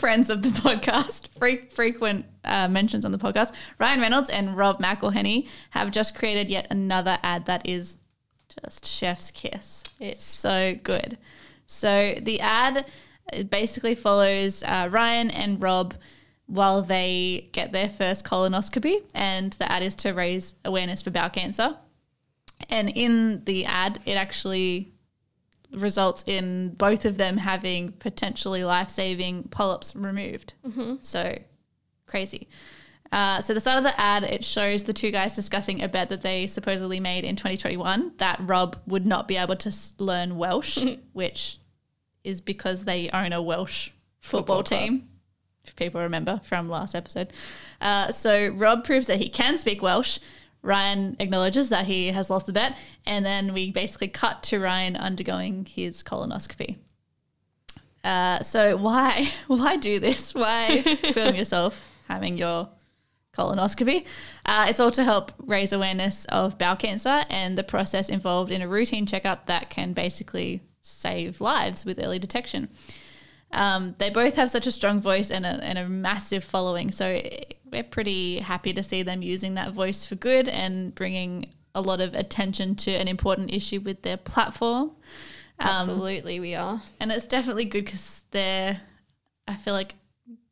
[0.06, 4.78] friends of the podcast, fre- frequent uh, mentions on the podcast, Ryan Reynolds and Rob
[4.78, 7.98] McElhenney have just created yet another ad that is
[8.62, 9.84] just chef's kiss.
[10.00, 11.18] It's so good.
[11.66, 12.86] So the ad
[13.50, 15.96] basically follows uh, Ryan and Rob
[16.46, 21.32] while they get their first colonoscopy, and the ad is to raise awareness for bowel
[21.32, 21.78] cancer.
[22.70, 24.94] And in the ad, it actually
[25.76, 30.54] results in both of them having potentially life saving polyps removed.
[31.02, 31.38] So
[32.06, 32.48] crazy.
[33.12, 36.10] Uh, so the start of the ad, it shows the two guys discussing a bet
[36.10, 40.84] that they supposedly made in 2021 that Rob would not be able to learn Welsh,
[41.14, 41.60] which
[42.24, 44.80] is because they own a Welsh football, Football club.
[44.82, 45.10] team,
[45.64, 47.32] if people remember from last episode.
[47.80, 50.20] Uh, so Rob proves that he can speak Welsh.
[50.66, 52.76] Ryan acknowledges that he has lost the bet,
[53.06, 56.78] and then we basically cut to Ryan undergoing his colonoscopy.
[58.04, 60.34] Uh, so why why do this?
[60.34, 60.82] Why
[61.14, 62.70] film yourself having your
[63.36, 64.06] colonoscopy?
[64.46, 68.62] Uh, it's all to help raise awareness of bowel cancer and the process involved in
[68.62, 72.70] a routine checkup that can basically save lives with early detection.
[73.52, 77.20] Um, they both have such a strong voice and a, and a massive following, so
[77.72, 82.02] we're pretty happy to see them using that voice for good and bringing a lot
[82.02, 84.92] of attention to an important issue with their platform.
[85.60, 86.82] Um, Absolutely, we are.
[87.00, 88.82] and it's definitely good because they're
[89.48, 89.96] i feel like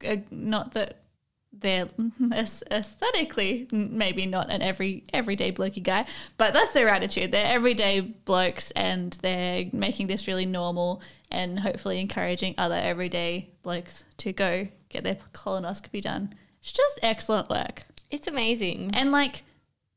[0.08, 1.03] uh, not that
[1.64, 1.88] they're
[2.72, 6.06] aesthetically maybe not an every everyday blokey guy
[6.38, 11.02] but that's their attitude they're everyday blokes and they're making this really normal
[11.32, 17.50] and hopefully encouraging other everyday blokes to go get their colonoscopy done it's just excellent
[17.50, 18.92] work It's amazing.
[18.94, 19.44] and like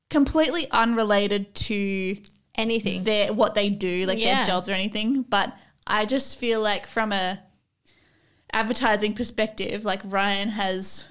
[0.09, 2.17] completely unrelated to
[2.59, 3.03] Anything.
[3.03, 4.37] their what they do, like Yeah.
[4.37, 5.21] their jobs or anything.
[5.23, 5.55] But
[5.87, 7.43] I just feel like from a
[8.53, 11.05] advertising perspective, like Ryan has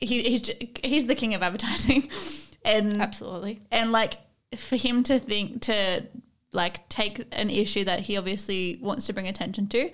[0.00, 0.50] he, he's
[0.82, 2.08] he's the king of advertising,
[2.64, 3.60] and Absolutely.
[3.70, 4.18] and like
[4.56, 6.06] for him to think to
[6.52, 9.90] like take an issue that he obviously wants to bring attention to,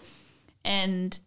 [0.64, 1.18] and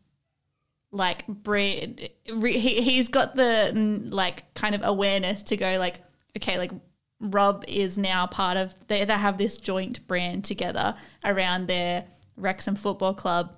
[0.92, 2.00] like bring
[2.34, 3.72] re, he he's got the
[4.10, 6.02] like kind of awareness to go like
[6.38, 6.72] okay like
[7.20, 12.06] Rob is now part of they they have this joint brand together around their
[12.36, 13.56] Wrexham Football Club.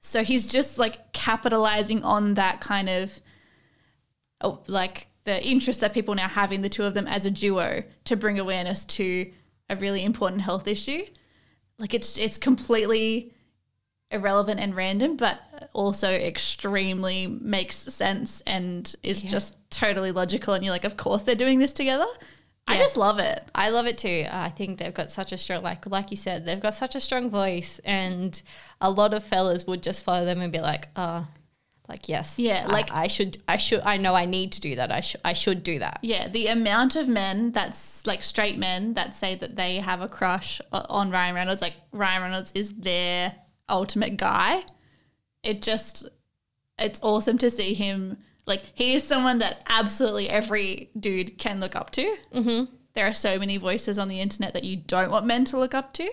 [0.00, 3.20] So he's just like capitalizing on that kind of
[4.42, 7.30] Oh, like the interest that people now have in the two of them as a
[7.30, 9.30] duo to bring awareness to
[9.70, 11.04] a really important health issue.
[11.78, 13.32] Like it's it's completely
[14.10, 15.40] irrelevant and random, but
[15.72, 20.54] also extremely makes sense and is just totally logical.
[20.54, 22.06] And you're like, of course they're doing this together.
[22.68, 23.42] I just love it.
[23.54, 24.24] I love it too.
[24.30, 27.00] I think they've got such a strong, like like you said, they've got such a
[27.00, 28.40] strong voice, and
[28.80, 31.26] a lot of fellas would just follow them and be like, "Oh,
[31.88, 34.90] like yes, Yeah, like- I, should, I should, I know I need to do that.
[34.92, 38.94] I should, I should do that." Yeah, the amount of men that's like straight men
[38.94, 43.34] that say that they have a crush on Ryan Reynolds, like Ryan Reynolds is their
[43.68, 44.62] ultimate guy.
[45.42, 46.08] It just,
[46.78, 48.18] it's awesome to see him.
[48.46, 52.16] Like, he is someone that absolutely every dude can look up to.
[52.34, 52.72] Mm-hmm.
[52.94, 55.74] There are so many voices on the internet that you don't want men to look
[55.74, 56.10] up to.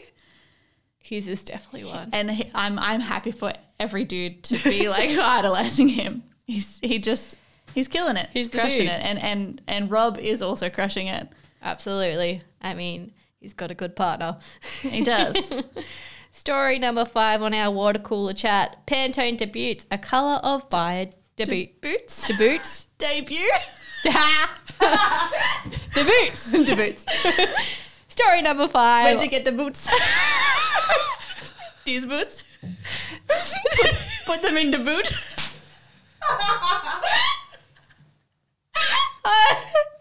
[1.09, 2.09] His is definitely one.
[2.13, 6.21] And he, I'm, I'm happy for every dude to be like idolizing him.
[6.45, 7.35] He's, he just,
[7.73, 8.29] he's killing it.
[8.31, 8.89] He's He's crushing dude.
[8.89, 9.01] it.
[9.03, 11.27] And, and, and Rob is also crushing it.
[11.63, 12.43] Absolutely.
[12.61, 14.37] I mean, he's got a good partner.
[14.81, 15.51] He does.
[16.31, 21.69] Story number five on our water cooler chat: Pantone debuts a color of bio debut
[21.81, 22.27] Boots.
[22.27, 23.49] debuts Debut.
[25.95, 27.05] debuts Debuts.
[28.07, 29.05] Story number five.
[29.05, 29.89] Where'd you get the boots?
[31.85, 32.43] These boots?
[33.27, 35.11] put, put them in the boot.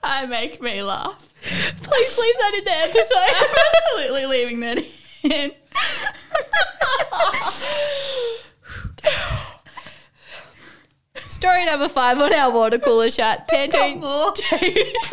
[0.03, 1.29] I make me laugh.
[1.43, 3.35] Please leave that in the episode.
[3.37, 4.79] I'm absolutely leaving that
[5.23, 5.53] in.
[11.15, 13.47] Story number five on our water cooler chat.
[13.49, 14.01] Got Pantone.
[14.01, 14.33] more.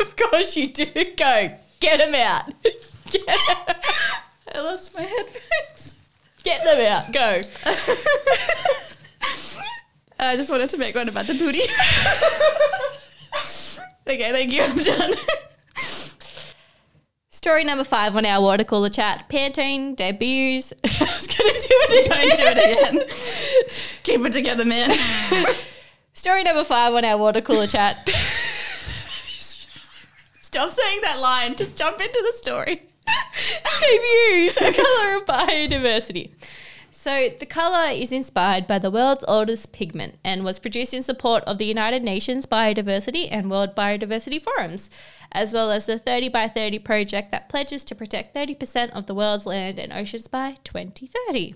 [0.00, 0.86] of course you do.
[1.16, 1.52] Go.
[1.80, 2.52] Get them out.
[3.10, 3.22] Get,
[4.54, 6.00] I lost my headphones.
[6.42, 7.12] get them out.
[7.12, 7.40] Go.
[10.18, 11.60] I just wanted to make one about the booty.
[14.08, 14.62] okay, thank you.
[14.62, 15.14] I'm done.
[17.28, 19.28] Story number five on our water cooler chat.
[19.28, 20.72] Pantone debuts.
[20.84, 22.28] I was going to do it again.
[22.28, 23.02] Don't do it again.
[24.04, 24.96] Keep it together, man.
[26.14, 28.08] Story number five on our water cooler chat.
[30.40, 31.54] Stop saying that line.
[31.56, 32.82] Just jump into the story.
[33.06, 36.32] Debuts a color of biodiversity.
[37.06, 41.44] So the color is inspired by the world's oldest pigment and was produced in support
[41.44, 44.90] of the United Nations Biodiversity and World Biodiversity Forums,
[45.30, 49.14] as well as the 30 by 30 project that pledges to protect 30% of the
[49.14, 51.54] world's land and oceans by 2030.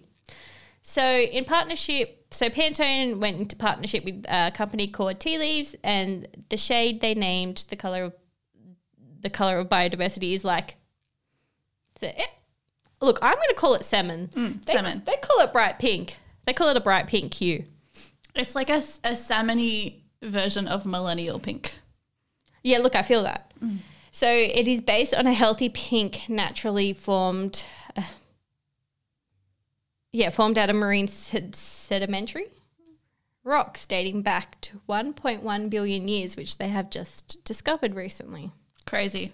[0.82, 6.28] So, in partnership, so Pantone went into partnership with a company called Tea Leaves, and
[6.48, 8.12] the shade they named the color of
[9.20, 10.76] the color of biodiversity is like.
[12.00, 12.26] So, eh,
[13.02, 14.30] look, I'm going to call it salmon.
[14.64, 15.02] they, salmon.
[15.04, 16.16] They call it bright pink.
[16.46, 17.64] They call it a bright pink hue.
[18.34, 21.74] It's like a, a salmony version of millennial pink.
[22.62, 23.52] Yeah, look, I feel that.
[24.12, 27.66] So it is based on a healthy pink, naturally formed.
[27.94, 28.02] Uh,
[30.12, 32.48] yeah, formed out of marine sed- sedimentary
[33.44, 38.52] rocks dating back to 1.1 billion years, which they have just discovered recently.
[38.86, 39.32] Crazy.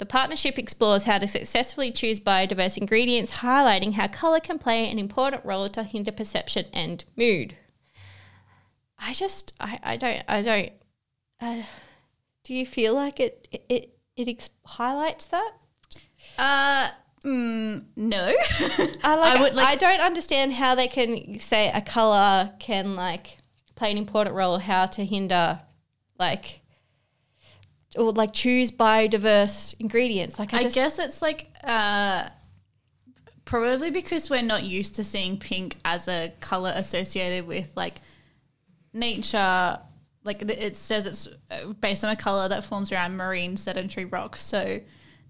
[0.00, 4.98] The partnership explores how to successfully choose biodiverse ingredients, highlighting how colour can play an
[4.98, 7.54] important role to hinder perception and mood.
[8.98, 10.72] I just, I, I don't, I don't.
[11.38, 11.62] Uh,
[12.44, 15.52] do you feel like it, it, it, it ex- highlights that?
[16.38, 16.88] Uh,
[17.22, 18.32] mm, no.
[19.04, 19.38] I like.
[19.38, 23.36] I would like- I don't understand how they can say a color can like
[23.74, 24.56] play an important role.
[24.60, 25.60] How to hinder,
[26.18, 26.59] like,
[27.96, 30.38] or like choose biodiverse ingredients.
[30.38, 32.28] Like I, I just, guess it's like uh,
[33.44, 38.00] probably because we're not used to seeing pink as a color associated with like
[38.92, 39.78] nature.
[40.22, 44.42] Like it says, it's uh, based on a color that forms around marine sedentary rocks.
[44.42, 44.80] So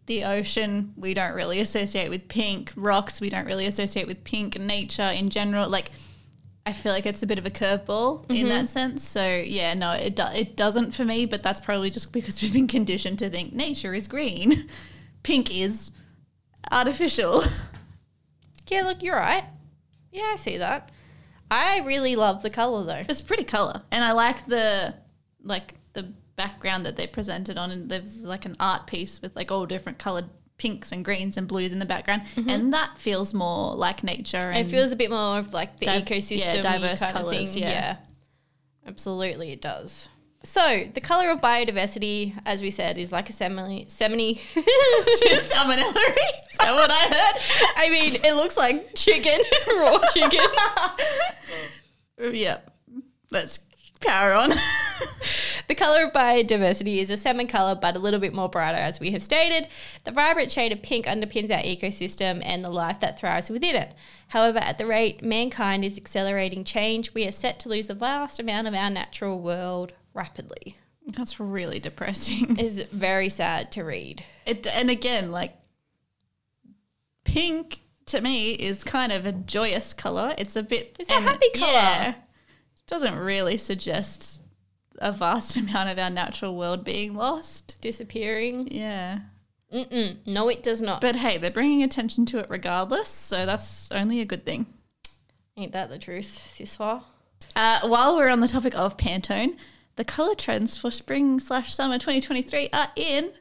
[0.06, 2.72] the ocean we don't really associate with pink.
[2.76, 4.58] Rocks we don't really associate with pink.
[4.58, 5.90] Nature in general, like.
[6.70, 8.66] I feel like it's a bit of a curveball in that mm-hmm.
[8.66, 9.02] sense.
[9.02, 11.26] So yeah, no, it do- it doesn't for me.
[11.26, 14.68] But that's probably just because we've been conditioned to think nature is green,
[15.24, 15.90] pink is
[16.70, 17.42] artificial.
[18.68, 19.42] Yeah, look, you're right.
[20.12, 20.92] Yeah, I see that.
[21.50, 23.02] I really love the color though.
[23.08, 24.94] It's a pretty color, and I like the
[25.42, 26.04] like the
[26.36, 27.72] background that they presented on.
[27.72, 30.26] And there's like an art piece with like all different colored
[30.60, 32.48] pinks and greens and blues in the background, mm-hmm.
[32.50, 34.36] and that feels more like nature.
[34.36, 37.62] And It feels a bit more of like the ecosystem, yeah, diverse Of thing.
[37.62, 37.96] yeah.
[38.86, 40.08] absolutely, it does.
[40.42, 43.86] So the color of biodiversity, as we said, is like a semini.
[43.98, 44.38] Semini.
[44.54, 45.94] salmonella.
[45.96, 47.74] Is that what I heard?
[47.76, 49.40] I mean, it looks like chicken,
[49.78, 50.46] raw chicken.
[52.34, 52.58] yeah,
[53.30, 53.60] let's
[54.00, 54.50] power on.
[55.70, 58.98] The color of biodiversity is a salmon color, but a little bit more brighter, as
[58.98, 59.68] we have stated.
[60.02, 63.94] The vibrant shade of pink underpins our ecosystem and the life that thrives within it.
[64.26, 68.40] However, at the rate mankind is accelerating change, we are set to lose a vast
[68.40, 70.76] amount of our natural world rapidly.
[71.06, 72.58] That's really depressing.
[72.58, 74.24] It is very sad to read.
[74.46, 75.56] It and again, like
[77.22, 80.34] pink to me is kind of a joyous color.
[80.36, 81.70] It's a bit It's a happy colour.
[81.70, 82.14] Yeah,
[82.88, 84.39] doesn't really suggest
[85.00, 87.78] a vast amount of our natural world being lost.
[87.80, 88.68] Disappearing.
[88.70, 89.20] Yeah.
[89.72, 90.18] Mm-mm.
[90.26, 91.00] No, it does not.
[91.00, 94.66] But hey, they're bringing attention to it regardless, so that's only a good thing.
[95.56, 97.04] Ain't that the truth, Siswa?
[97.54, 99.56] Uh, while we're on the topic of Pantone,
[99.96, 103.32] the color trends for spring slash summer 2023 are in,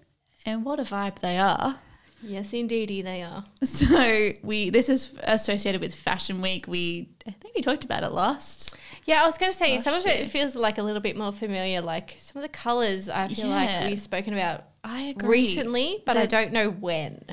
[0.45, 1.79] and what a vibe they are.
[2.21, 3.45] Yes, indeedy, they are.
[3.63, 6.67] So we this is associated with Fashion Week.
[6.67, 8.75] We I think we talked about it last.
[9.09, 11.17] Yeah, I was going to say, Last some of it feels like a little bit
[11.17, 11.81] more familiar.
[11.81, 13.55] Like some of the colours I feel Yeah.
[13.55, 15.29] like we've spoken about I agree.
[15.29, 17.23] recently, but I don't know when.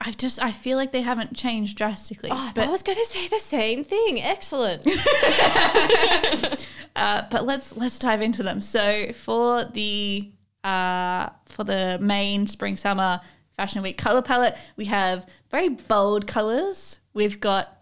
[0.00, 2.30] I just I feel like they haven't changed drastically.
[2.32, 4.20] Oh, but I was going to say the same thing.
[4.20, 4.84] Excellent.
[6.96, 8.60] uh, but let's let's dive into them.
[8.60, 10.32] So for the
[10.64, 13.20] uh, for the main spring summer
[13.56, 16.98] fashion week color palette, we have very bold colors.
[17.14, 17.75] We've got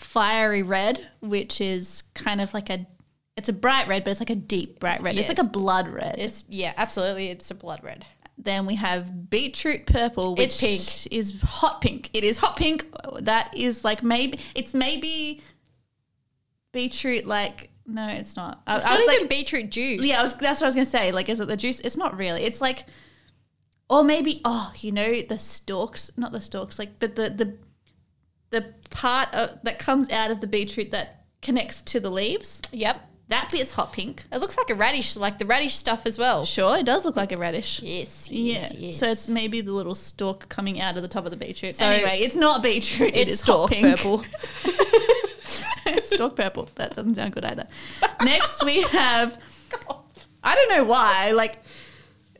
[0.00, 2.86] fiery red, which is kind of like a
[3.36, 5.16] it's a bright red, but it's like a deep bright red.
[5.16, 6.16] It's like a blood red.
[6.18, 7.28] it's yeah, absolutely.
[7.28, 8.04] It's a blood red.
[8.36, 11.12] Then we have beetroot purple, which It's pink.
[11.12, 12.08] is hot pink.
[12.14, 12.86] It is hot pink.
[13.20, 15.42] That is like maybe it's maybe
[16.72, 17.26] beetroot.
[17.26, 18.62] Like no, it's not.
[18.66, 20.04] I, It's I not was even like, beetroot juice.
[20.06, 21.12] yeah, I was, that's what I was gonna say.
[21.12, 21.80] Like, is it the juice?
[21.80, 22.42] It's not really.
[22.42, 22.84] It's like,
[23.90, 27.56] or maybe oh, you know, the stalks, not the stalks, like, but the the
[28.50, 32.60] the part of, that comes out of the beetroot that connects to the leaves.
[32.72, 33.00] Yep.
[33.28, 34.24] That bit's hot pink.
[34.32, 36.44] It looks like a radish, like the radish stuff as well.
[36.44, 37.80] Sure, it does look like a radish.
[37.80, 38.28] Yes.
[38.28, 38.54] Yeah.
[38.54, 38.74] Yes.
[38.74, 38.96] yes.
[38.96, 41.76] So it's maybe the little stalk coming out of the top of the beetroot.
[41.76, 43.12] So- anyway, it's not beetroot.
[43.14, 43.86] It's it's hot stalk pink.
[43.96, 44.24] purple.
[46.02, 46.68] stalk purple.
[46.74, 47.68] That doesn't sound good either.
[48.24, 49.38] Next we have.
[50.42, 51.30] I don't know why.
[51.30, 51.58] Like,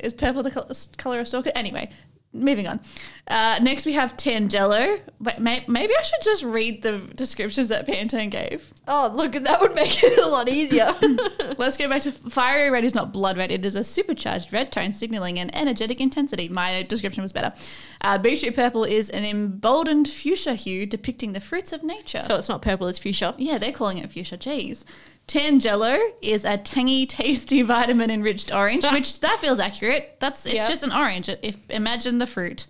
[0.00, 0.50] is purple the
[0.96, 1.46] color of stalk?
[1.54, 1.90] Anyway,
[2.32, 2.80] moving on.
[3.26, 5.00] Uh, next we have Tangelo.
[5.20, 8.72] But may- maybe I should just read the descriptions that Pantone gave.
[8.88, 10.94] Oh, look, that would make it a lot easier.
[11.58, 13.50] Let's go back to fiery red is not blood red.
[13.52, 16.48] It is a supercharged red tone signaling an energetic intensity.
[16.48, 17.52] My description was better.
[18.00, 22.22] Uh, beetroot purple is an emboldened fuchsia hue depicting the fruits of nature.
[22.22, 23.34] so it's not purple, it's fuchsia.
[23.38, 24.38] yeah, they're calling it fuchsia.
[24.38, 24.84] Jeez.
[25.30, 30.16] Tangelo is a tangy, tasty, vitamin enriched orange, which that feels accurate.
[30.18, 30.68] That's it's Yep.
[30.68, 31.28] just an orange.
[31.28, 32.66] If imagine the fruit.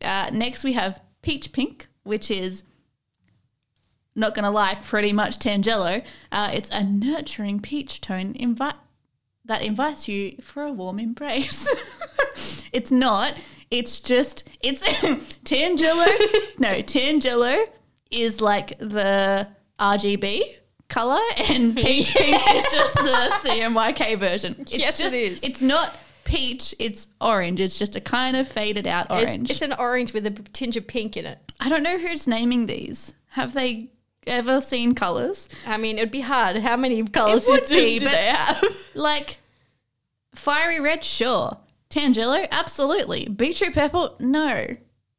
[0.00, 2.64] Uh, next we have peach pink, which is
[4.16, 6.02] not gonna lie, pretty much Tangelo.
[6.32, 8.76] Uh, it's a nurturing peach tone invite
[9.44, 11.68] that invites you for a warm embrace.
[12.72, 13.34] it's not.
[13.70, 14.82] It's just it's
[15.44, 16.06] Tangelo.
[16.58, 17.66] no, Tangelo
[18.10, 19.48] is like the
[19.78, 20.56] RGB
[20.90, 24.56] color, and peach pink is just the CMYK version.
[24.60, 25.42] It's Yes, it just is.
[25.42, 26.74] it's not peach.
[26.78, 27.60] It's orange.
[27.60, 29.50] It's just a kind of faded out It's, orange.
[29.50, 31.38] it's an orange with a tinge of pink in it.
[31.60, 33.14] I don't know who's naming these.
[33.30, 33.90] Have they
[34.26, 35.48] ever seen colors?
[35.66, 36.56] I mean, it'd be hard.
[36.56, 38.62] How many colors It would be, do they have?
[38.94, 39.38] Like
[40.34, 41.56] fiery red, sure.
[41.88, 43.26] Tangelo, absolutely.
[43.28, 44.66] Beetroot purple, no.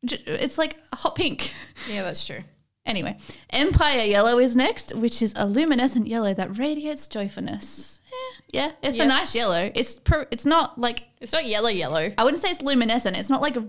[0.04, 1.52] It's like hot pink.
[1.90, 2.40] yeah, that's true.
[2.86, 3.16] Anyway,
[3.52, 8.00] Empire Yellow is next, which is a luminescent yellow that radiates joyfulness.
[8.12, 9.06] Eh, yeah, it's Yep.
[9.06, 9.72] a nice yellow.
[9.76, 12.12] It's per, it's not like It's not yellow, yellow.
[12.18, 13.16] I wouldn't say it's luminescent.
[13.16, 13.68] It's not like a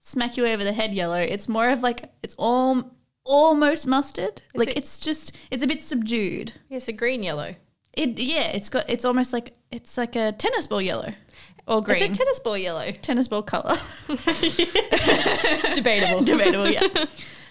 [0.00, 1.16] smack you over the head yellow.
[1.18, 2.92] It's more of like it's all
[3.24, 4.42] almost mustard.
[4.54, 6.52] like it- it's just it's a bit subdued.
[6.70, 7.56] It's a green yellow.
[7.94, 11.14] It yeah, it's got it's almost like it's like a tennis ball yellow
[11.66, 12.02] or green.
[12.02, 12.90] It's a tennis ball yellow.
[13.02, 13.76] tennis ball color.
[15.74, 16.22] Debatable.
[16.22, 17.06] Debatable, yeah.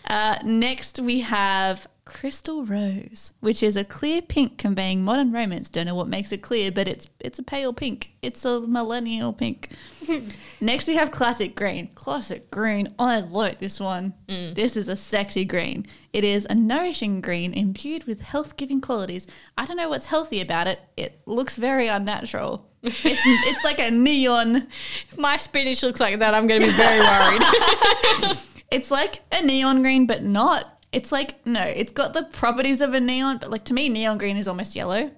[0.08, 5.70] Uh, next we have Crystal Rose, which is a clear pink conveying modern romance.
[5.70, 8.12] Don't know what makes it clear, but it's it's a pale pink.
[8.22, 9.70] It's a millennial pink.
[10.62, 11.88] Next, we have Classic Green.
[11.96, 12.94] Classic Green.
[13.00, 14.14] I like this one.
[14.28, 15.88] This is a sexy green.
[16.14, 19.26] It is a nourishing green imbued with health giving qualities.
[19.58, 20.80] I don't know what's healthy about it.
[20.96, 22.70] It looks very unnatural.
[22.84, 24.68] It's, it's like a neon.
[25.10, 28.38] If my spinach looks like that, I'm going to be very worried.
[28.76, 30.82] It's like a neon green, but not.
[30.92, 34.18] It's like, no, it's got the properties of a neon, but like to me, neon
[34.18, 35.12] green is almost yellow.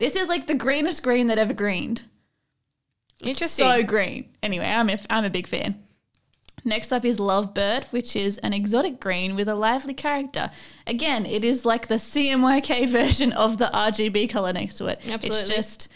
[0.00, 2.02] This is like the greenest green that ever greened.
[3.20, 3.64] Interesting.
[3.64, 4.30] So green.
[4.42, 5.80] Anyway, I'm a, I'm a big fan.
[6.64, 10.50] Next up is Lovebird, which is an exotic green with a lively character.
[10.84, 15.00] Again, it is like the CMYK version of the RGB color next to it.
[15.06, 15.40] Absolutely.
[15.40, 15.88] It's just,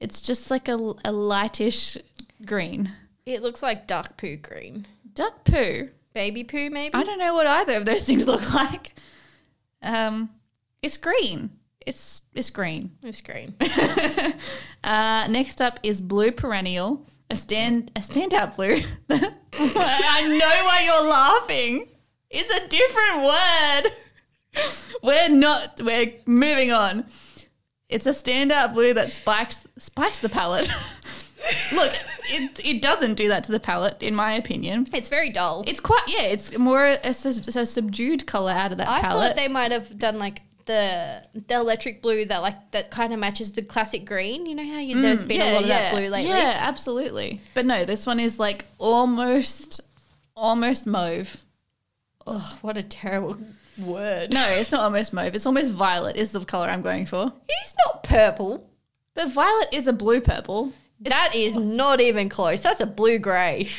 [0.00, 1.98] it's just like a, a lightish
[2.46, 2.92] green.
[3.26, 4.86] it looks like duck poo green.
[5.12, 5.90] Duck poo.
[6.16, 6.94] Baby poo, maybe?
[6.94, 8.94] I don't know what either of those things look like.
[9.82, 10.30] Um,
[10.80, 11.50] it's green.
[11.86, 12.92] It's it's green.
[13.02, 13.54] It's green.
[14.82, 18.76] Uh, next up is blue perennial, a stand a standout blue.
[19.10, 21.88] I know why you're laughing.
[22.30, 25.02] It's a different word.
[25.02, 25.82] We're not.
[25.84, 27.04] We're moving on.
[27.90, 30.70] It's a standout blue that spikes spikes the palette.
[31.72, 31.92] Look,
[32.28, 34.86] it it doesn't do that to the palette, in my opinion.
[34.92, 35.64] It's very dull.
[35.66, 36.22] It's quite yeah.
[36.24, 37.08] It's more a, a,
[37.60, 39.04] a subdued color out of that palette.
[39.04, 39.28] I palette.
[39.28, 43.20] thought they might have done like the the electric blue that like that kind of
[43.20, 44.46] matches the classic green.
[44.46, 46.30] You know how you, there's been a lot of that blue lately.
[46.30, 47.40] Mm, Yeah, absolutely.
[47.54, 49.80] But no, this one is like almost,
[50.34, 51.44] almost mauve.
[52.26, 53.38] Oh, what a terrible
[53.78, 54.32] word.
[54.32, 55.36] No, it's not almost mauve.
[55.36, 56.16] It's almost violet.
[56.16, 57.32] Is the color I'm going for.
[57.48, 58.68] It's not purple.
[59.14, 60.72] But violet is a blue purple.
[61.00, 62.60] That is not even close.
[62.60, 63.70] That's a blue grey.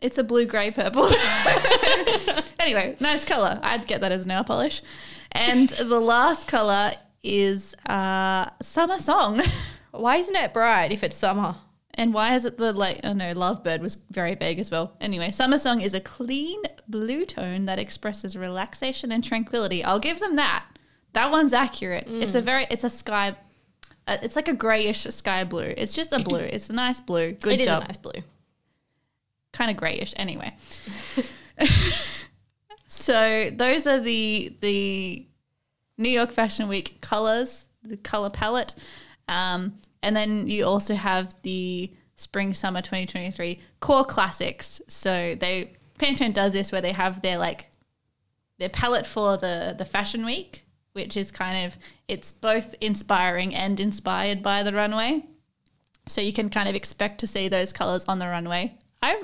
[0.00, 1.06] It's a blue grey purple.
[2.60, 3.58] anyway, nice color.
[3.62, 4.82] I'd get that as nail polish.
[5.32, 9.42] And the last color is uh, summer song.
[9.92, 11.56] Why isn't it bright if it's summer?
[11.98, 13.00] And why is it the like?
[13.04, 14.98] Oh no, Lovebird was very vague as well.
[15.00, 19.82] Anyway, Summer Song is a clean blue tone that expresses relaxation and tranquility.
[19.82, 20.66] I'll give them that.
[21.14, 22.06] That one's accurate.
[22.06, 23.36] It's a very, it's a sky,
[24.06, 25.72] uh, it's like a grayish sky blue.
[25.76, 26.38] It's just a blue.
[26.38, 27.32] It's a nice blue.
[27.32, 27.82] Good It is job.
[27.82, 28.22] a nice blue.
[29.52, 30.12] Kind of grayish.
[30.16, 30.54] Anyway,
[32.86, 35.26] so those are the the
[35.98, 38.74] New York Fashion Week colors, the color palette,
[39.28, 44.80] um, and then you also have the Spring Summer 2023 core classics.
[44.88, 47.70] So they Pantone does this where they have their like
[48.58, 50.65] their palette for the the Fashion Week,
[50.96, 51.76] which is kind of
[52.08, 55.22] it's both inspiring and inspired by the runway.
[56.08, 58.74] So you can kind of expect to see those colors on the runway.
[59.02, 59.22] I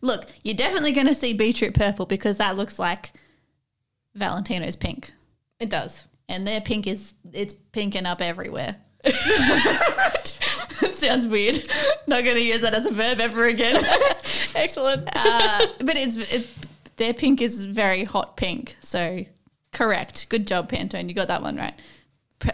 [0.00, 3.12] look, you're definitely going to see beetroot purple because that looks like
[4.14, 5.12] Valentino's pink,
[5.60, 6.04] It does.
[6.28, 8.76] and their pink is it's pinking up everywhere.
[9.04, 10.26] it
[10.96, 11.56] sounds weird.
[12.06, 13.84] Not going to use that as a verb ever again.
[14.54, 15.08] Excellent.
[15.14, 16.46] uh, but it's it's
[16.96, 18.76] their pink is very hot pink.
[18.82, 19.24] So
[19.72, 20.26] correct.
[20.28, 21.08] Good job, Pantone.
[21.08, 21.74] You got that one right.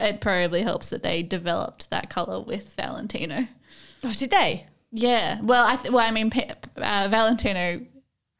[0.00, 3.48] It probably helps that they developed that color with Valentino.
[4.04, 4.66] Oh, did they?
[4.92, 5.40] Yeah.
[5.42, 6.30] Well, I th- well, I mean,
[6.76, 7.80] uh, Valentino.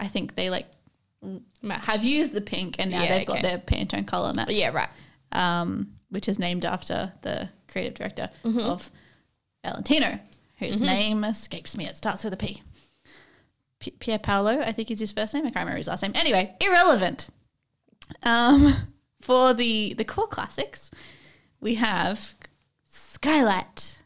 [0.00, 0.66] I think they like
[1.68, 4.50] have used the pink, and now Yeah, they've got their Pantone color match.
[4.50, 4.88] Yeah, right.
[5.32, 8.60] Um, which is named after the creative director Mm-hmm.
[8.60, 8.90] of
[9.64, 10.20] Valentino,
[10.58, 11.86] whose name escapes me.
[11.86, 12.62] It starts with a P.
[13.80, 15.42] P- Pier Paolo, I think is his first name.
[15.44, 16.12] I can't remember his last name.
[16.14, 17.26] Anyway, irrelevant.
[18.22, 18.74] Um,
[19.20, 20.90] for the the core classics,
[21.61, 22.34] we have
[22.90, 23.98] Skylight,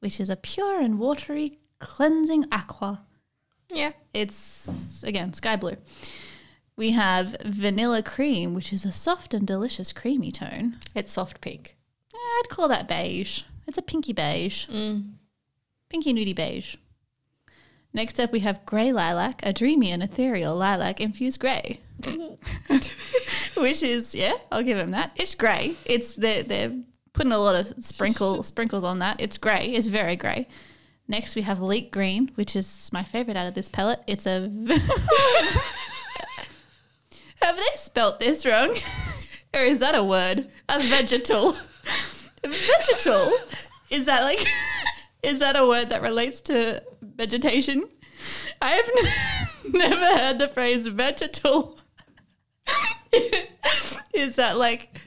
[0.00, 3.02] which is a pure and watery cleansing aqua.
[3.68, 3.92] Yeah.
[4.14, 5.76] It's again sky blue.
[6.76, 10.78] We have vanilla cream, which is a soft and delicious creamy tone.
[10.94, 11.76] It's soft pink.
[12.14, 13.42] I'd call that beige.
[13.66, 14.66] It's a pinky beige.
[15.88, 16.76] Pinky nudie beige.
[17.92, 21.80] Next up, we have grey lilac, a dreamy and ethereal lilac infused grey.
[23.56, 25.12] Which is, yeah, I'll give him that.
[25.16, 25.74] It's grey.
[25.84, 26.72] It's they're, they're
[27.12, 29.20] putting a lot of sprinkle sprinkles on that.
[29.20, 29.66] It's grey.
[29.66, 30.48] It's very grey.
[31.08, 34.00] Next, we have leek green, which is my favorite out of this palette.
[34.06, 34.42] It's a.
[37.42, 38.70] have they spelt this wrong?
[39.54, 40.48] or is that a word?
[40.68, 41.56] A vegetal.
[42.44, 43.32] vegetal?
[43.90, 44.46] Is that like.
[45.22, 47.88] Is that a word that relates to vegetation?
[48.62, 51.78] I have n- never heard the phrase vegetal.
[54.12, 55.02] is that like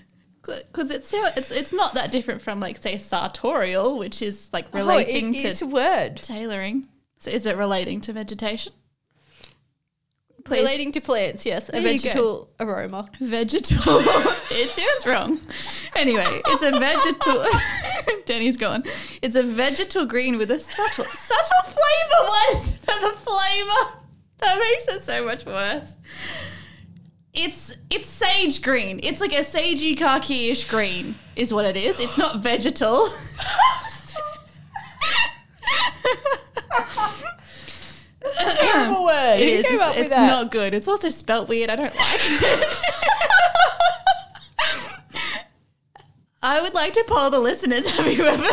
[0.45, 5.35] because it's it's it's not that different from like say sartorial, which is like relating
[5.35, 6.17] oh, it, to word.
[6.17, 6.87] tailoring.
[7.19, 8.73] So is it relating to vegetation?
[10.43, 10.59] Please.
[10.59, 11.67] Relating to plants, yes.
[11.67, 13.07] There a vegetal aroma.
[13.21, 13.77] Vegetal.
[14.51, 15.39] it sounds wrong.
[15.95, 17.45] Anyway, it's a vegetal.
[18.25, 18.83] Danny's gone.
[19.21, 22.23] It's a vegetal green with a subtle, subtle flavor.
[22.25, 23.99] What is the flavor?
[24.39, 25.95] That makes it so much worse.
[27.33, 28.99] It's it's sage green.
[29.01, 31.99] It's like a sagey khaki-ish green, is what it is.
[31.99, 33.09] It's not vegetal.
[38.21, 39.37] Terrible word.
[39.39, 39.65] It Who is.
[39.65, 40.27] came It's, up with it's that?
[40.27, 40.73] not good.
[40.73, 41.69] It's also spelt weird.
[41.69, 42.77] I don't like it.
[46.45, 47.87] I would like to poll the listeners.
[47.89, 48.43] Have you ever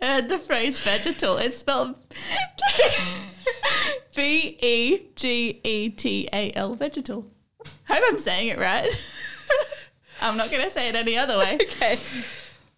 [0.00, 1.36] heard the phrase vegetal?
[1.36, 1.94] It's spelled
[4.14, 7.30] V E G E T A L, vegetal.
[7.92, 8.88] I hope I'm saying it right.
[10.22, 11.58] I'm not going to say it any other way.
[11.60, 11.96] Okay.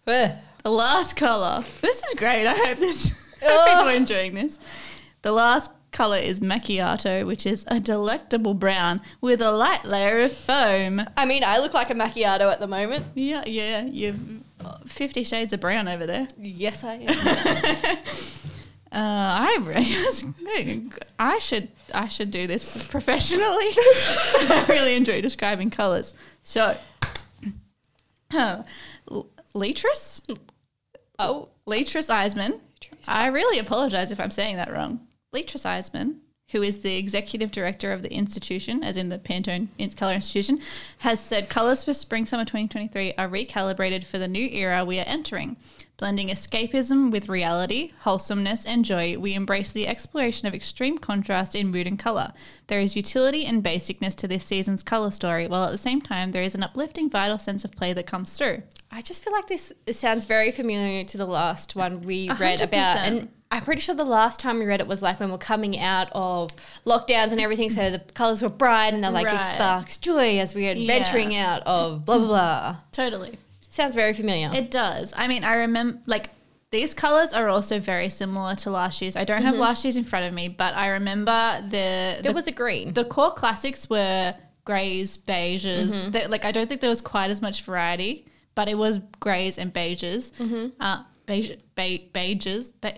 [0.07, 0.35] Eh.
[0.63, 1.63] The last color.
[1.81, 2.45] This is great.
[2.45, 3.23] I hope this.
[3.43, 4.59] Hope people are enjoying this.
[5.21, 10.33] The last color is macchiato, which is a delectable brown with a light layer of
[10.33, 11.01] foam.
[11.15, 13.05] I mean, I look like a macchiato at the moment.
[13.13, 13.85] Yeah, yeah.
[13.85, 14.19] You've
[14.87, 16.27] Fifty Shades of Brown over there.
[16.39, 17.97] Yes, I am.
[18.95, 19.57] Uh, I
[20.39, 20.89] really,
[21.19, 23.43] I should I should do this professionally.
[23.45, 26.13] I really enjoy describing colors.
[26.43, 26.77] So,
[28.33, 28.63] oh,
[29.11, 29.29] L-
[31.19, 32.61] oh, Leatrice Eiseman.
[33.05, 35.01] I really apologize if I'm saying that wrong.
[35.33, 36.19] Leatrice Eiseman,
[36.49, 39.67] who is the executive director of the institution, as in the Pantone
[39.97, 40.59] Color Institution,
[40.99, 45.05] has said colors for spring summer 2023 are recalibrated for the new era we are
[45.07, 45.57] entering.
[45.97, 51.71] Blending escapism with reality, wholesomeness, and joy, we embrace the exploration of extreme contrast in
[51.71, 52.33] mood and color.
[52.67, 56.31] There is utility and basicness to this season's color story, while at the same time
[56.31, 58.63] there is an uplifting, vital sense of play that comes through.
[58.91, 62.61] I just feel like this, sounds very familiar to the last one we A read
[62.61, 62.97] about.
[62.97, 65.79] And I'm pretty sure the last time we read it was like when we're coming
[65.79, 66.49] out of
[66.85, 67.69] lockdowns and everything.
[67.69, 69.41] So the colors were bright and they're like Right.
[69.41, 70.87] it sparks joy as we are Yeah.
[70.99, 72.75] venturing out of blah, blah, blah.
[72.91, 73.37] Totally.
[73.69, 74.51] Sounds very familiar.
[74.53, 75.13] It does.
[75.15, 76.29] I mean, I remember like
[76.71, 79.15] these colors are also very similar to last year's.
[79.15, 79.61] I don't have mm-hmm.
[79.61, 82.93] last year's in front of me, but I remember the there the, was a green.
[82.93, 84.33] the core classics were
[84.65, 85.91] grays, beiges.
[85.93, 86.11] Mm-hmm.
[86.11, 88.25] They- like I don't think there was quite as much variety,
[88.55, 90.31] but it was grays and beiges.
[90.33, 90.67] Mm-hmm.
[90.79, 92.91] Uh, beige, be, beiges, be,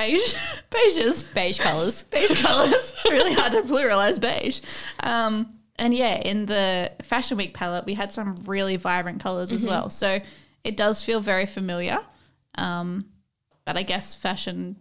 [0.00, 0.34] beige,
[0.70, 2.02] beiges, Beige colors.
[2.10, 2.72] beige colors.
[2.96, 4.60] it's really hard to pluralize beige.
[5.00, 9.64] Um, and yeah, in the Fashion Week palette, we had some really vibrant colors as
[9.64, 9.88] well.
[9.88, 10.20] So
[10.62, 12.00] it does feel very familiar.
[12.56, 13.06] Um,
[13.64, 14.76] but I guess fashion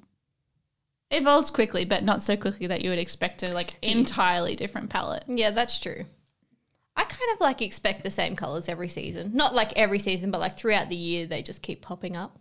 [1.09, 5.24] evolves quickly, but not so quickly that you would expect a like entirely different palette.
[5.28, 6.05] Yeah, that's true.
[6.97, 9.32] I kind of like expect the same colors every season.
[9.34, 12.38] Not like every season, but like throughout the year, they just keep popping up.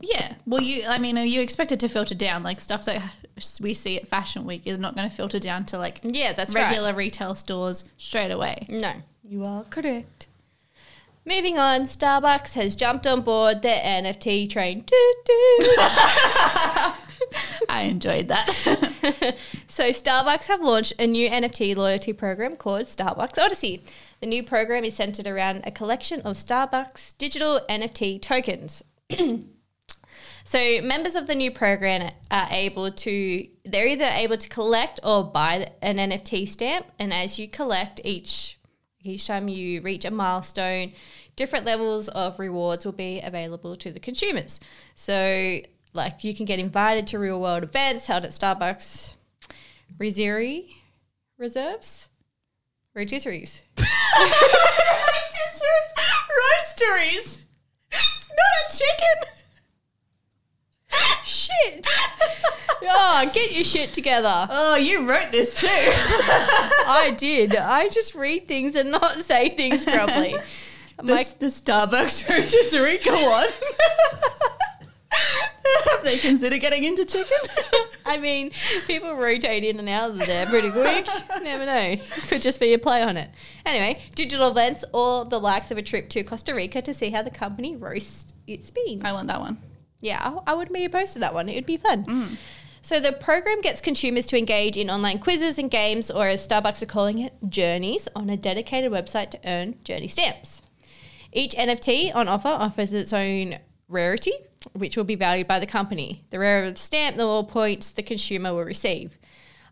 [0.00, 0.34] Yeah.
[0.46, 2.42] Well, you, I mean, you expect it to filter down.
[2.42, 3.02] Like stuff that
[3.60, 6.54] we see at Fashion Week is not going to filter down to like Yeah, that's
[6.54, 8.66] regular retail stores straight away.
[8.68, 10.26] No, you are correct.
[11.24, 14.82] Moving on, Starbucks has jumped on board the NFT train.
[14.82, 15.68] Toot, toot.
[17.68, 18.46] I enjoyed that.
[19.66, 23.82] so, Starbucks have launched a new NFT loyalty program called Starbucks Odyssey.
[24.20, 28.82] The new program is centered around a collection of Starbucks digital NFT tokens.
[30.48, 35.22] so, members of the new program are able to, they're either able to collect or
[35.22, 36.86] buy an NFT stamp.
[36.98, 38.58] And as you collect each
[39.02, 40.92] each time you reach a milestone,
[41.36, 44.58] different levels of rewards will be available to the consumers.
[44.94, 45.60] So,
[45.92, 49.16] like you can get invited to real world events held at Starbucks
[49.98, 50.64] Reserve
[51.36, 52.08] reserves,
[52.96, 53.64] rotisseries.
[56.38, 57.44] Roasteries.
[57.90, 59.37] It's not a chicken.
[61.24, 61.86] Shit!
[62.82, 64.46] oh, get your shit together.
[64.50, 65.66] Oh, you wrote this too.
[65.70, 67.54] I did.
[67.54, 70.36] I just read things and not say things properly.
[70.98, 72.98] I'm the, like, the Starbucks rotisserie.
[72.98, 73.46] Go on.
[75.90, 77.36] Have they considered getting into chicken?
[78.06, 78.50] I mean,
[78.86, 81.06] people rotate in and out of there pretty quick.
[81.42, 81.96] Never know.
[82.28, 83.30] Could just be a play on it.
[83.66, 87.22] Anyway, digital events or the likes of a trip to Costa Rica to see how
[87.22, 89.02] the company roasts its beans.
[89.04, 89.58] I want that one.
[90.00, 91.48] Yeah, I, wouldn't be opposed to that one.
[91.48, 92.04] It would be fun.
[92.04, 92.36] Mm.
[92.82, 96.82] So the program gets consumers to engage in online quizzes and games, or as Starbucks
[96.82, 100.62] are calling it, journeys, on a dedicated website to earn journey stamps.
[101.32, 104.32] Each NFT on offer offers its own rarity,
[104.72, 106.24] which will be valued by the company.
[106.30, 109.18] The rarer the stamp, the more points the consumer will receive.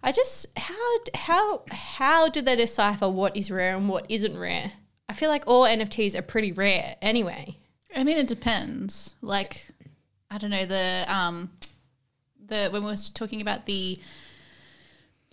[0.02, 4.72] I just how how how do they decipher what is rare and what isn't rare?
[5.08, 7.56] I feel like all NFTs are pretty rare anyway.
[7.94, 9.14] I mean, it depends.
[9.22, 9.68] Like,
[10.30, 11.50] I don't know the um,
[12.46, 13.98] the when we were talking about the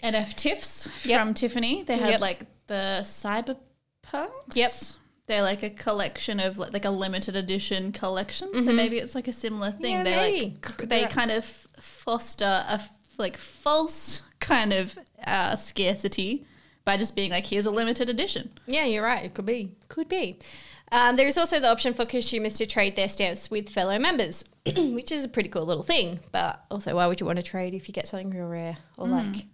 [0.01, 1.19] NFTiffs Yep.
[1.21, 1.83] from Tiffany.
[1.83, 2.21] They had Yep.
[2.21, 4.29] like the Cyberpunks.
[4.55, 4.71] Yep.
[5.27, 8.61] They're like a collection of like, like a limited edition collection.
[8.61, 9.97] So maybe it's like a similar thing.
[9.97, 10.05] Mm-hmm.
[10.07, 10.45] Yeah, they maybe.
[10.45, 15.55] like Could c- be they kind of foster a f- like false kind of uh,
[15.55, 16.45] scarcity
[16.83, 18.51] by just being like here's a limited edition.
[18.67, 19.23] Yeah, you're right.
[19.23, 19.71] It could be.
[19.87, 20.39] Could be.
[20.93, 24.45] Um, there is also the option for consumers to trade their stamps with fellow members,
[24.77, 26.19] which is a pretty cool little thing.
[26.31, 29.07] But also, why would you want to trade if you get something real rare or
[29.07, 29.47] like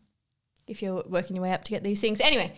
[0.68, 2.20] if you're working your way up to get these things?
[2.20, 2.54] Anyway,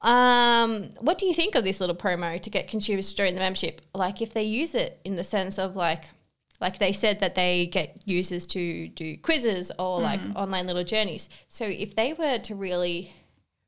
[0.00, 3.40] um, what do you think of this little promo to get consumers to join the
[3.40, 3.82] membership?
[3.94, 6.04] Like, if they use it in the sense of like,
[6.62, 11.28] like they said that they get users to do quizzes or like online little journeys.
[11.48, 13.12] So if they were to really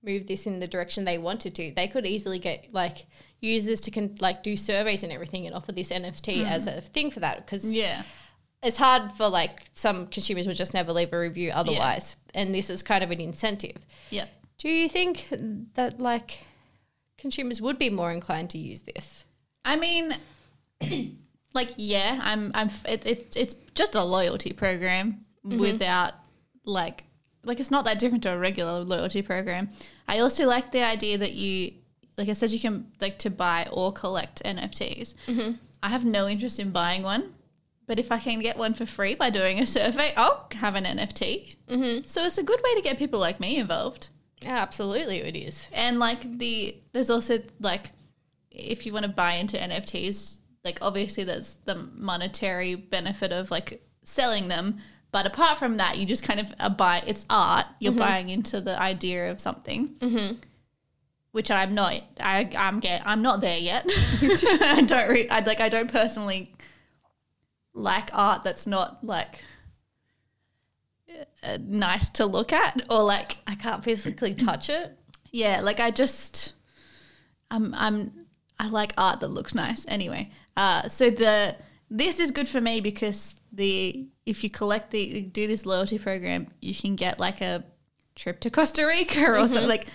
[0.02, 3.04] move this in the direction they wanted to, they could easily get like
[3.40, 6.50] users to con- like do surveys and everything and offer this NFT mm.
[6.50, 8.02] as a thing for that because Yeah.
[8.62, 12.70] it's hard for like some consumers would just never leave a review otherwise, and this
[12.70, 13.76] is kind of an incentive.
[14.10, 14.26] Yeah.
[14.58, 15.28] Do you think
[15.74, 16.40] that like
[17.18, 19.24] consumers would be more inclined to use this?
[19.64, 20.16] I mean,
[21.54, 25.58] like, yeah, I'm, I'm, it, it, it's just a loyalty program mm-hmm.
[25.58, 26.14] without
[26.64, 27.04] like,
[27.44, 29.70] like it's not that different to a regular loyalty program.
[30.06, 31.74] I also like the idea that you,
[32.18, 35.14] like it says, you can like to buy or collect NFTs.
[35.82, 37.32] I have no interest in buying one,
[37.86, 40.84] but if I can get one for free by doing a survey, I'll have an
[40.84, 41.54] NFT.
[41.68, 42.06] Mm-hmm.
[42.06, 44.08] So it's a good way to get people like me involved.
[44.42, 45.68] Yeah, absolutely, it is.
[45.72, 47.92] And like the there's also like
[48.50, 53.80] if you want to buy into NFTs, like obviously there's the monetary benefit of like
[54.04, 54.78] selling them,
[55.10, 57.66] but apart from that, you just kind of buy it's art.
[57.80, 59.94] You're buying into the idea of something.
[60.00, 60.36] Mm-hmm.
[61.32, 62.00] Which I'm not.
[62.20, 63.02] I I'm get.
[63.04, 63.84] I'm not there yet.
[63.90, 65.08] I don't.
[65.08, 65.60] Re- I like.
[65.60, 66.54] I don't personally
[67.74, 69.42] like art that's not like
[71.42, 74.96] uh, nice to look at or like I can't physically touch it.
[75.32, 76.52] yeah, like I just
[77.50, 78.26] I'm I'm
[78.58, 80.30] I like art that looks nice anyway.
[80.56, 81.56] Uh so the
[81.90, 86.48] this is good for me because the if you collect the do this loyalty program,
[86.60, 87.64] you can get like a
[88.14, 89.86] trip to Costa Rica or something like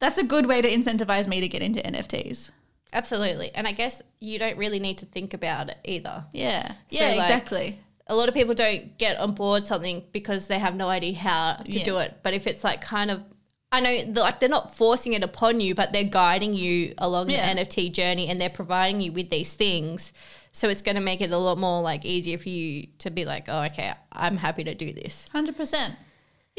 [0.00, 2.50] that's a good way to incentivize me to get into NFTs.
[2.92, 6.24] Absolutely, and I guess you don't really need to think about it either.
[6.32, 6.72] Yeah.
[6.88, 7.78] So, yeah, like, exactly.
[8.08, 11.52] a lot of people don't get on board something because they have no idea how
[11.64, 11.84] to Yeah.
[11.84, 12.18] do it.
[12.24, 13.22] But if it's like kind of,
[13.70, 17.30] I know they're like they're not forcing it upon you, but they're guiding you along
[17.30, 17.54] Yeah.
[17.54, 20.12] the NFT journey and they're providing you with these things.
[20.50, 23.24] So it's going to make it a lot more like easier for you to be
[23.24, 25.26] like, oh, okay, I'm happy to do this.
[25.32, 25.94] 100%.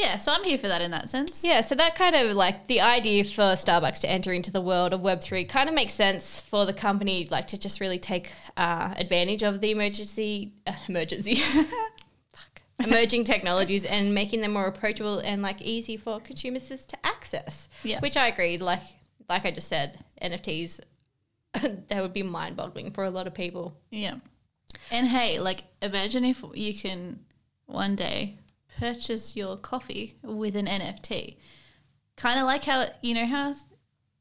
[0.02, 1.44] Yeah, so I'm here for that in that sense.
[1.44, 4.94] Yeah, so that kind of like the idea for Starbucks to enter into the world
[4.94, 8.96] of Web3 kind of makes sense for the company like to just really take uh,
[8.98, 11.40] advantage of the emergency, uh, emergency,
[12.80, 17.70] emerging technologies and making them more approachable and like easy for consumers to access.
[17.84, 18.00] Yeah.
[18.00, 18.58] Which I agree.
[18.58, 18.82] Like,
[19.30, 20.80] like I just said, NFTs,
[21.54, 23.78] that would be mind boggling for a lot of people.
[23.92, 24.16] Yeah.
[24.90, 27.20] And hey, like imagine if you can
[27.68, 28.38] one day
[28.82, 31.38] purchase your coffee with an NFT.
[32.18, 33.54] Kind of like how, you know, how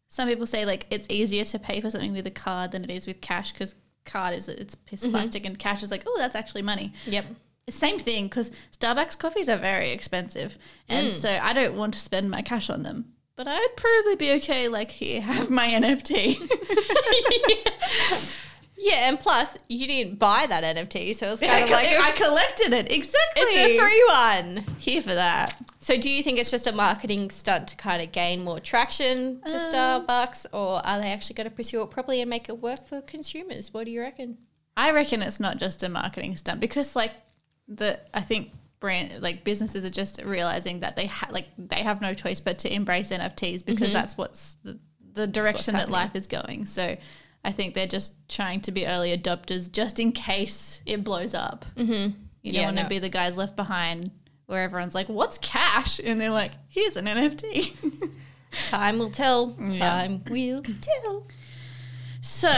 [0.08, 2.90] some people say like it's easier to pay for something with a card than it
[2.90, 5.12] is with cash because card is it's piss mm-hmm.
[5.12, 6.92] plastic and cash is like, oh, that's actually money.
[7.06, 7.24] Yep.
[7.70, 10.58] Same thing because Starbucks coffees are very expensive.
[10.88, 11.10] And mm.
[11.10, 13.12] so I don't want to spend my cash on them.
[13.36, 16.36] But I'd probably be okay, like, here, have my NFT.
[18.82, 22.72] Yeah, and plus you didn't buy that NFT, so it's kind of like I collected
[22.72, 22.90] it.
[22.90, 23.42] Exactly.
[23.42, 24.64] it's a free one.
[24.78, 25.54] Here for that.
[25.80, 29.42] So, do you think it's just a marketing stunt to kind of gain more traction
[29.42, 32.58] to um, Starbucks, or are they actually going to pursue it properly and make it
[32.62, 33.74] work for consumers?
[33.74, 34.38] What do you reckon?
[34.78, 37.12] I reckon it's not just a marketing stunt because, like,
[37.68, 42.00] the I think brand like businesses are just realizing that they ha- like they have
[42.00, 43.92] no choice but to embrace NFTs because mm-hmm.
[43.92, 44.78] that's what's the,
[45.12, 46.64] the direction that life is going.
[46.64, 46.96] So,
[47.44, 51.64] I think they're just trying to be early adopters just in case it blows up.
[51.76, 52.12] Mm-hmm.
[52.42, 52.88] You don't want to no.
[52.88, 54.10] be the guys left behind
[54.46, 58.10] where everyone's like, "What's cash?" and they're like, "Here's an NFT."
[58.68, 59.56] Time will tell.
[59.58, 59.78] Yeah.
[59.78, 61.26] Time will tell.
[62.20, 62.52] So,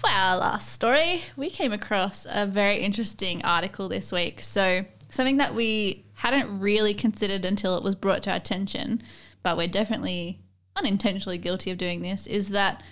[0.00, 4.42] for our last story, we came across a very interesting article this week.
[4.42, 9.02] So, something that we hadn't really considered until it was brought to our attention,
[9.42, 10.40] but we're definitely
[10.74, 12.82] unintentionally guilty of doing this, is that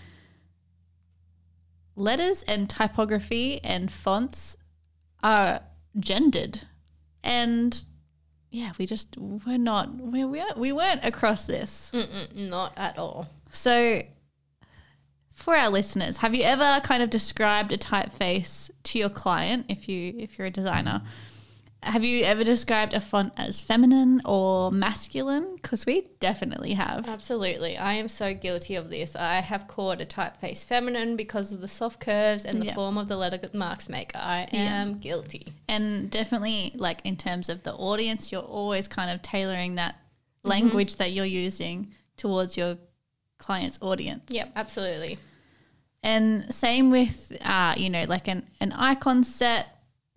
[1.97, 4.57] letters and typography and fonts
[5.23, 5.61] are
[5.99, 6.63] gendered.
[7.23, 7.85] And
[8.51, 11.91] yeah, we just we're not, we, we, we weren't across this.
[11.95, 13.29] Mm-mm, not at all.
[13.51, 14.03] So,
[15.33, 19.89] for our listeners, have you ever kind of described a typeface to your client, if
[19.89, 21.03] you if you're a designer,
[21.85, 25.57] have you ever described a font as feminine or masculine?
[25.57, 27.09] Because we definitely have.
[27.09, 27.77] Absolutely.
[27.77, 29.15] I am so guilty of this.
[29.15, 32.75] I have called a typeface feminine because of the soft curves and the Yeah.
[32.75, 34.15] form of the letter marks make.
[34.17, 35.47] I am guilty.
[35.69, 39.97] And definitely, like in terms of the audience, you're always kind of tailoring that
[40.43, 42.77] language that you're using towards your
[43.39, 44.31] client's audience.
[44.31, 45.19] Yep, absolutely.
[46.03, 49.74] And same with, uh, you know, like an, an icon set,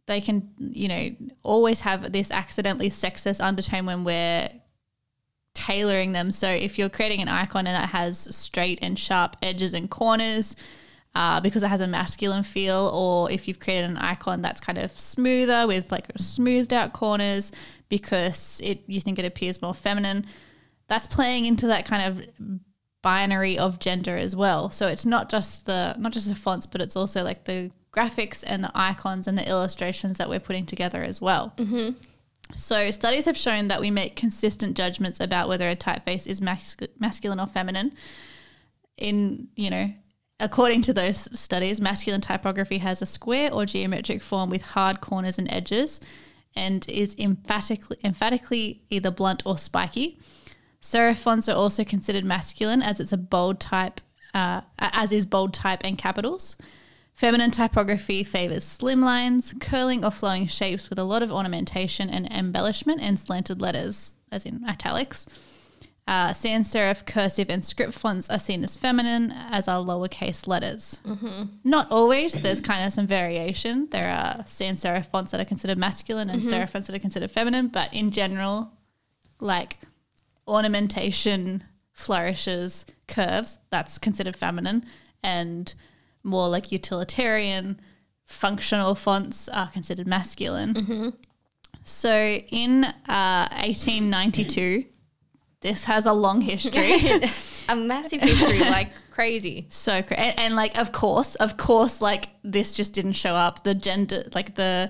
[0.08, 1.10] they can, you know,
[1.44, 4.50] always have this accidentally sexist undertone when we're
[5.54, 6.32] tailoring them.
[6.32, 10.56] So if you're creating an icon and that has straight and sharp edges and corners,
[11.14, 14.78] uh, because it has a masculine feel, or if you've created an icon that's kind
[14.78, 17.52] of smoother with like smoothed out corners
[17.90, 20.26] because it you think it appears more feminine,
[20.88, 22.54] that's playing into that kind of
[23.02, 24.70] binary of gender as well.
[24.70, 28.44] So it's not just the not just the fonts, but it's also like the graphics
[28.46, 31.54] and the icons and the illustrations that we're putting together as well.
[31.58, 31.92] Mm-hmm.
[32.56, 36.90] So studies have shown that we make consistent judgments about whether a typeface is mascu-
[37.00, 37.94] masculine or feminine.
[38.98, 39.92] In you know,
[40.40, 45.38] according to those studies, masculine typography has a square or geometric form with hard corners
[45.38, 46.00] and edges,
[46.56, 50.20] and is emphatically emphatically either blunt or spiky.
[50.82, 54.00] Serif fonts are also considered masculine as it's a bold type,
[54.34, 56.56] uh, as is bold type and capitals.
[57.18, 62.32] Feminine typography favors slim lines, curling or flowing shapes with a lot of ornamentation and
[62.32, 65.26] embellishment and slanted letters, as in italics.
[66.08, 71.02] Uh, sans serif, cursive, and script fonts are seen as feminine, as are lowercase letters.
[71.64, 72.34] Not always.
[72.40, 73.88] There's kind of some variation.
[73.90, 77.32] There are sans serif fonts that are considered masculine and serif fonts that are considered
[77.32, 78.72] feminine, but in general,
[79.40, 79.80] like
[80.48, 81.64] ornamentation,
[81.94, 84.86] flourishes, curves, that's considered feminine,
[85.24, 85.74] and
[86.28, 87.80] more like utilitarian,
[88.26, 91.14] functional fonts are considered masculine.
[91.84, 94.86] So in uh, 1892,
[95.62, 96.92] this has a long history.
[97.70, 99.68] A massive history, like crazy.
[99.70, 103.64] so cra- and, and like of course, of course, like this just didn't show up.
[103.66, 104.90] The gender, like the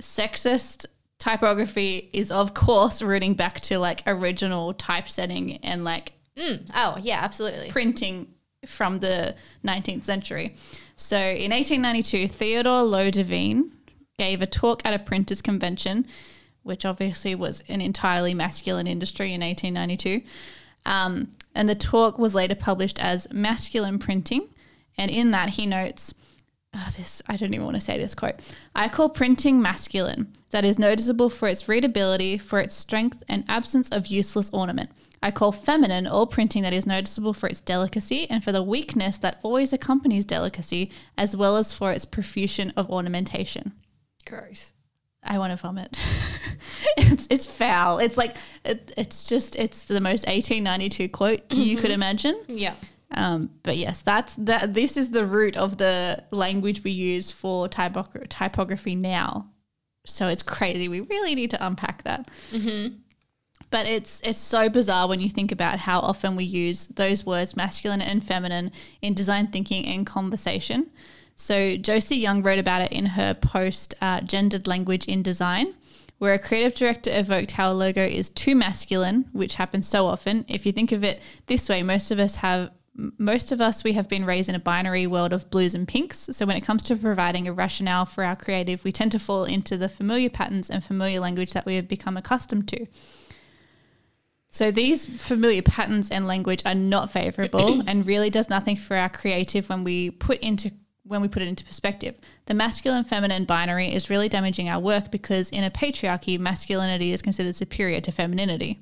[0.00, 0.86] sexist
[1.18, 6.12] typography, is of course rooting back to like original typesetting and like
[6.74, 7.68] Oh, yeah, absolutely.
[7.70, 8.28] printing
[8.66, 9.34] from the
[9.64, 10.54] 19th century.
[10.96, 13.70] So in 1892, Theodore Low De Vinne
[14.18, 16.06] gave a talk at a printers convention,
[16.62, 20.26] which obviously was an entirely masculine industry in 1892.
[20.86, 24.48] Um, and the talk was later published as Masculine Printing.
[24.96, 26.14] And in that, he notes,
[26.74, 28.36] oh, this I don't even want to say this quote.
[28.74, 30.32] I call printing masculine.
[30.50, 34.90] That is noticeable for its readability, for its strength and absence of useless ornament.
[35.24, 39.16] I call feminine all printing that is noticeable for its delicacy and for the weakness
[39.18, 43.72] that always accompanies delicacy, as well as for its profusion of ornamentation.
[44.26, 44.74] Gross.
[45.22, 45.96] I want to vomit.
[46.98, 48.00] it's it's foul.
[48.00, 52.38] It's like it, it's just it's the most 1892 quote you could imagine.
[52.46, 52.74] Yeah.
[53.10, 54.74] Um, but yes, that's that.
[54.74, 59.48] This is the root of the language we use for typogra- typography now.
[60.04, 60.88] So it's crazy.
[60.88, 62.28] We really need to unpack that.
[63.74, 67.56] But it's it's so bizarre when you think about how often we use those words,
[67.56, 68.70] masculine and feminine,
[69.02, 70.92] in design thinking and conversation.
[71.34, 75.74] So Josie Young wrote about it in her post, uh, "Gendered Language in Design."
[76.18, 80.44] Where a creative director evoked how a logo is too masculine, which happens so often.
[80.46, 82.70] If you think of it this way, most of us have
[83.18, 86.28] most of us we have been raised in a binary world of blues and pinks
[86.30, 89.42] so when it comes to providing a rationale for our creative we tend to fall
[89.42, 92.86] into the familiar patterns and familiar language that we have become accustomed to
[94.54, 99.08] so these familiar patterns and language are not favorable and really does nothing for our
[99.08, 100.70] creative when we put into
[101.02, 102.16] when we put it into perspective.
[102.46, 107.20] The masculine feminine binary is really damaging our work because in a patriarchy masculinity is
[107.20, 108.78] considered superior to femininity.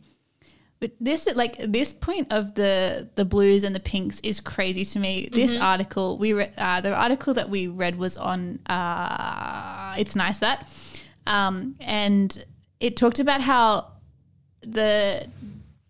[0.79, 4.99] But this like this point of the the blues and the pinks is crazy to
[4.99, 5.31] me.
[5.33, 10.39] This article we re- uh, the article that we read was on uh, it's nice
[10.41, 10.69] that,
[11.27, 12.45] um, and
[12.79, 13.93] it talked about how
[14.61, 15.27] the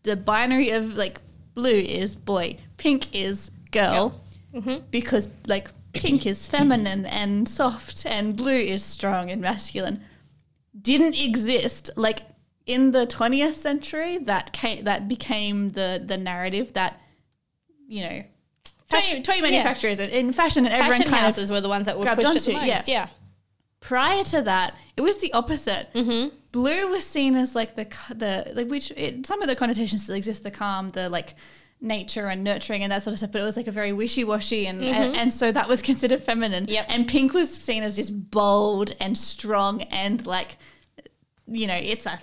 [0.02, 1.20] the binary of like
[1.54, 4.20] blue is boy, pink is girl,
[4.90, 10.02] because like pink is feminine and soft, and blue is strong and masculine.
[10.80, 12.22] Didn't exist like
[12.66, 14.18] in the 20th century.
[14.18, 17.00] That came that became the the narrative that
[17.86, 18.22] you know.
[18.88, 19.42] Toy, Fashion- toy yeah.
[19.42, 22.18] manufacturers and in fashion and everyone Fashion kind of were the ones that were pushed
[22.18, 22.74] it the onto, yeah.
[22.74, 22.88] most.
[22.88, 23.08] Yeah.
[23.80, 25.88] prior to that, it was the opposite.
[25.94, 26.36] Mm-hmm.
[26.52, 27.84] Blue was seen as like the
[28.14, 30.42] the like which it, some of the connotations still exist.
[30.42, 31.34] The calm, the like
[31.80, 33.32] nature and nurturing and that sort of stuff.
[33.32, 35.20] But it was like a very wishy washy, and, and mm-hmm.
[35.20, 36.66] and so that was considered feminine.
[36.68, 36.86] Yep.
[36.88, 40.56] And pink was seen as just bold and strong and like
[41.46, 42.18] you know, it's a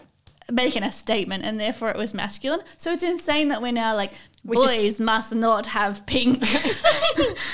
[0.51, 2.61] making a statement and therefore it was masculine.
[2.77, 4.13] So it's insane that we're now like
[4.43, 6.43] We boys just- must not have pink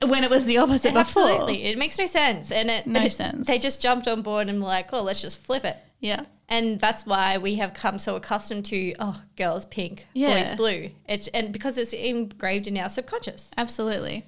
[0.02, 1.24] when it was the opposite before.
[1.24, 3.46] Absolutely, it makes no sense, and it No it- sense.
[3.46, 6.24] They just jumped on board and were like, "Oh, let's just flip it." Yeah.
[6.48, 10.44] And that's why we have come so accustomed to oh, girls pink, Yeah.
[10.44, 10.90] boys blue.
[11.08, 13.50] It's and because it's engraved in our subconscious.
[13.56, 14.24] Absolutely.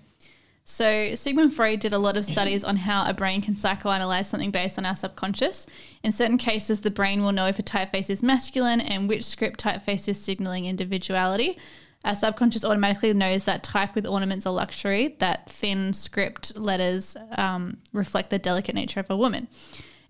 [0.71, 4.51] So, Sigmund Freud did a lot of studies on how a brain can psychoanalyze something
[4.51, 5.67] based on our subconscious.
[6.03, 9.65] In certain cases, the brain will know if a typeface is masculine and which script
[9.65, 11.57] typeface is signaling individuality.
[12.05, 17.79] Our subconscious automatically knows that type with ornaments are luxury, that thin script letters um,
[17.95, 19.49] reflect the delicate nature of a woman.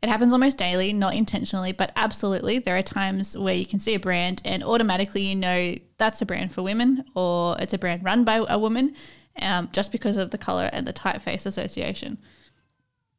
[0.00, 2.60] It happens almost daily, not intentionally, but absolutely.
[2.60, 6.26] There are times where you can see a brand and automatically you know that's a
[6.26, 8.94] brand for women or it's a brand run by a woman
[9.42, 12.18] um, just because of the color and the typeface association.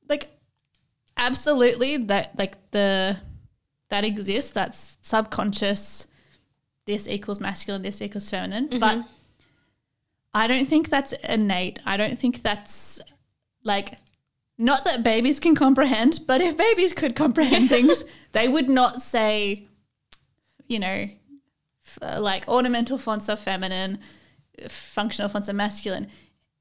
[0.07, 0.29] Like,
[1.17, 3.17] absolutely, that like the
[3.89, 4.51] that exists.
[4.51, 6.07] That's subconscious.
[6.85, 7.81] This equals masculine.
[7.81, 8.79] This equals feminine.
[8.79, 9.03] But
[10.33, 11.79] I don't think that's innate.
[11.85, 13.01] I don't think that's
[13.63, 13.97] like
[14.59, 18.03] not that babies can comprehend, but if babies could comprehend things,
[18.33, 19.67] they would not say,
[20.67, 21.07] you know,
[21.85, 23.99] f- uh, like ornamental fonts are feminine,
[24.63, 26.07] uh, functional fonts are masculine.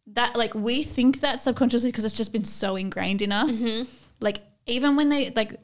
[0.06, 3.62] That like we think that subconsciously because it's just been so ingrained in us.
[3.62, 3.90] Mm-hmm.
[4.20, 5.56] Like even when they like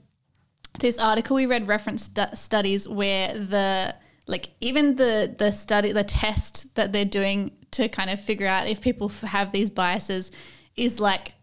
[0.80, 3.94] this article we read referenced stu- studies where the
[4.26, 8.66] like even the the study the test that they're doing to kind of figure out
[8.66, 10.32] if people f- have these biases
[10.76, 11.33] is like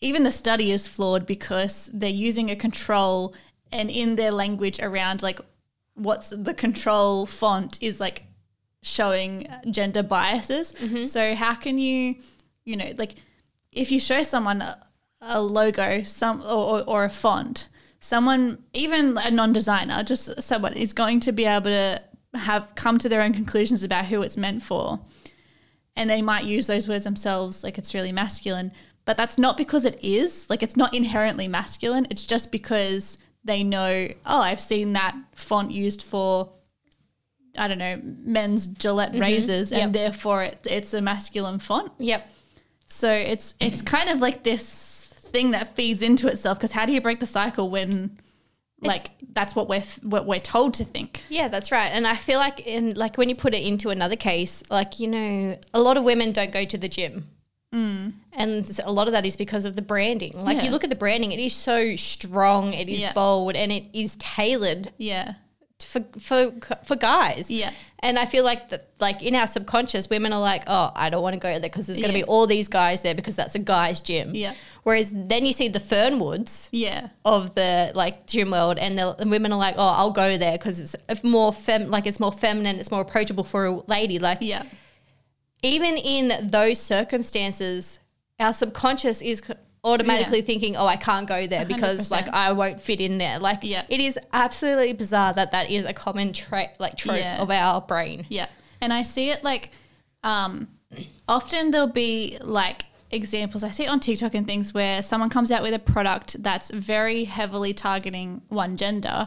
[0.00, 3.34] even the study is flawed because they're using a control
[3.72, 5.40] and in their language around like
[5.94, 8.24] what's the control font is like
[8.82, 10.72] showing gender biases.
[10.72, 11.04] Mm-hmm.
[11.04, 12.16] So how can you,
[12.64, 13.16] you know, like
[13.72, 14.78] if you show someone a,
[15.20, 17.68] a logo, some or, or, or a font,
[18.00, 22.00] someone even a non-designer, just someone is going to be able to
[22.34, 25.00] have come to their own conclusions about who it's meant for.
[25.96, 28.70] And they might use those words themselves like it's really masculine
[29.08, 33.64] but that's not because it is like it's not inherently masculine it's just because they
[33.64, 36.52] know oh i've seen that font used for
[37.56, 39.22] i don't know men's gillette mm-hmm.
[39.22, 39.92] razors and Yep.
[39.92, 42.28] therefore it, it's a masculine font Yep.
[42.86, 46.92] so it's it's kind of like this thing that feeds into itself because how do
[46.92, 48.18] you break the cycle when
[48.82, 51.88] like that's what we're f- what we're told to think Yeah, that's right.
[51.88, 55.08] And I feel like in like when you put it into another case, like you
[55.08, 57.26] know, a lot of women don't go to the gym.
[57.74, 58.12] Mm.
[58.32, 60.32] And a lot of that is because of the branding.
[60.34, 60.64] Like Yeah.
[60.64, 63.12] you look at the branding, it is so strong, it is Yeah.
[63.12, 65.34] bold, and it is tailored yeah
[65.80, 66.52] for for
[66.84, 67.50] for guys.
[67.50, 67.70] Yeah.
[68.00, 71.22] And I feel like that like in our subconscious, women are like, oh, I don't
[71.22, 72.24] want to go there because there's going to Yeah.
[72.24, 74.34] be all these guys there because that's a guy's gym.
[74.34, 74.54] Yeah.
[74.84, 79.30] Whereas then you see the Fernwoods yeah of the like gym world, and the and
[79.30, 82.32] women are like, oh, I'll go there because it's it's more fem like it's more
[82.32, 84.18] feminine, it's more approachable for a lady.
[84.18, 84.62] Like yeah
[85.62, 88.00] even in those circumstances,
[88.38, 89.42] our subconscious is
[89.84, 93.60] automatically thinking, "Oh, I can't go there because like I won't fit in there." Like,
[93.62, 93.84] Yeah.
[93.88, 97.40] it is absolutely bizarre that that is a common trait, like trope Yeah.
[97.40, 98.26] of our brain.
[98.28, 98.46] Yeah.
[98.80, 99.70] And I see it like
[100.24, 100.68] um
[101.28, 105.50] often there'll be like examples I see it on TikTok and things where someone comes
[105.50, 109.26] out with a product that's very heavily targeting one gender.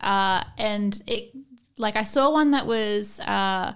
[0.00, 1.32] Uh and it
[1.76, 3.72] like I saw one that was uh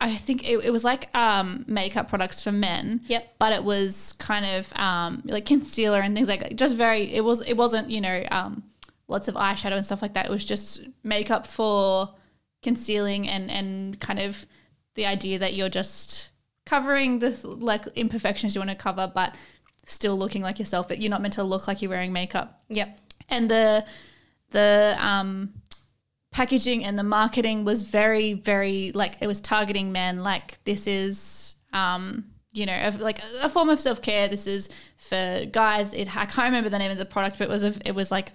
[0.00, 3.00] I think it, it was like um, makeup products for men.
[3.06, 3.34] Yep.
[3.38, 6.56] But it was kind of um, like concealer and things like that.
[6.56, 7.12] Just very.
[7.14, 7.42] It was.
[7.42, 7.90] It wasn't.
[7.90, 8.62] You know, um,
[9.08, 10.26] lots of eyeshadow and stuff like that.
[10.26, 12.14] It was just makeup for
[12.62, 14.46] concealing and and kind of
[14.94, 16.30] the idea that you're just
[16.66, 19.34] covering the like imperfections you want to cover, but
[19.86, 20.88] still looking like yourself.
[20.88, 22.98] But you're not meant to look like you're wearing makeup Yep.
[23.28, 23.84] and the
[24.50, 25.52] the um
[26.38, 31.56] packaging and the marketing was very very like it was targeting men like this is
[31.72, 34.28] um you know like a form of self-care.
[34.28, 35.92] This is for guys.
[35.92, 38.12] It i can't remember the name of the product but it was a, it was
[38.12, 38.30] like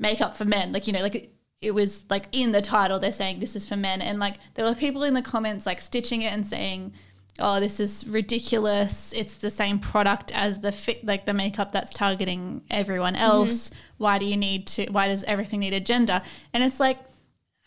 [0.00, 0.72] makeup for men.
[0.72, 3.76] Like you know like it was like in the title they're saying this is for
[3.76, 4.02] men.
[4.02, 6.94] And like there were people in the comments like stitching it and saying
[7.38, 9.12] oh this is ridiculous.
[9.12, 13.70] It's the same product as the fit like the makeup that's targeting everyone else.
[13.98, 16.22] Why do you need to why does everything need a gender?
[16.52, 16.98] And it's like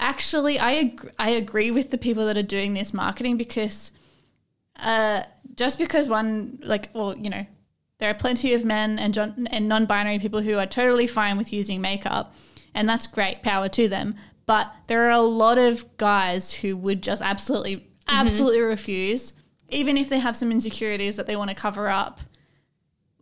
[0.03, 3.91] actually i ag- i agree with the people that are doing this marketing because
[4.79, 5.21] uh
[5.53, 7.45] just because one like well you know
[7.99, 9.15] there are plenty of men and
[9.51, 12.33] and non-binary people who are totally fine with using makeup
[12.73, 14.15] and that's great power to them.
[14.45, 19.33] But there are a lot of guys who would just absolutely absolutely refuse
[19.71, 22.19] even if they have some insecurities that they want to cover up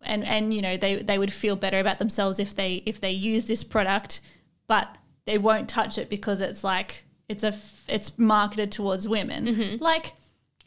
[0.03, 3.11] and and you know they they would feel better about themselves if they if they
[3.11, 4.21] use this product
[4.67, 9.77] but they won't touch it because it's like it's a f- it's marketed towards women.
[9.79, 10.13] Like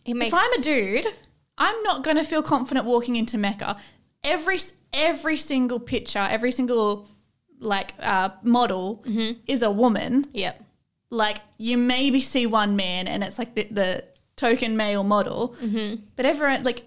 [0.04, 1.06] It makes if I'm a dude,
[1.58, 3.76] I'm not going to feel confident walking into Mecca.
[4.22, 4.58] Every
[4.92, 7.08] every single picture, every single
[7.58, 9.02] like uh, model
[9.46, 10.24] is a woman.
[10.32, 10.62] Yep.
[11.10, 14.04] Like you maybe see one man, and it's like the, the
[14.42, 16.02] token male model, mm-hmm.
[16.16, 16.82] but everyone like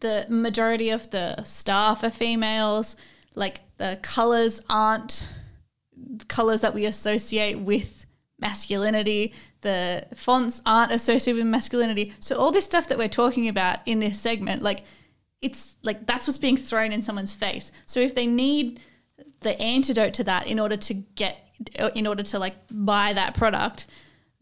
[0.00, 2.96] the majority of the staff are females.
[3.36, 5.28] Like the colors aren't
[6.28, 8.06] colors that we associate with
[8.40, 9.32] masculinity.
[9.60, 12.12] The fonts aren't associated with masculinity.
[12.18, 14.84] So all this stuff that we're talking about in this segment, like
[15.40, 17.70] it's like that's what's being thrown in someone's face.
[17.86, 18.80] So if they need
[19.40, 21.38] the antidote to that in order to get
[21.94, 23.86] in order to like buy that product,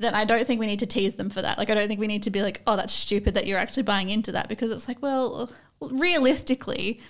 [0.02, 1.58] then I don't think we need to tease them for that.
[1.58, 3.84] Like I don't think we need to be like, "Oh, that's stupid that you're actually
[3.84, 5.50] buying into that" because it's like, well,
[5.80, 7.00] realistically,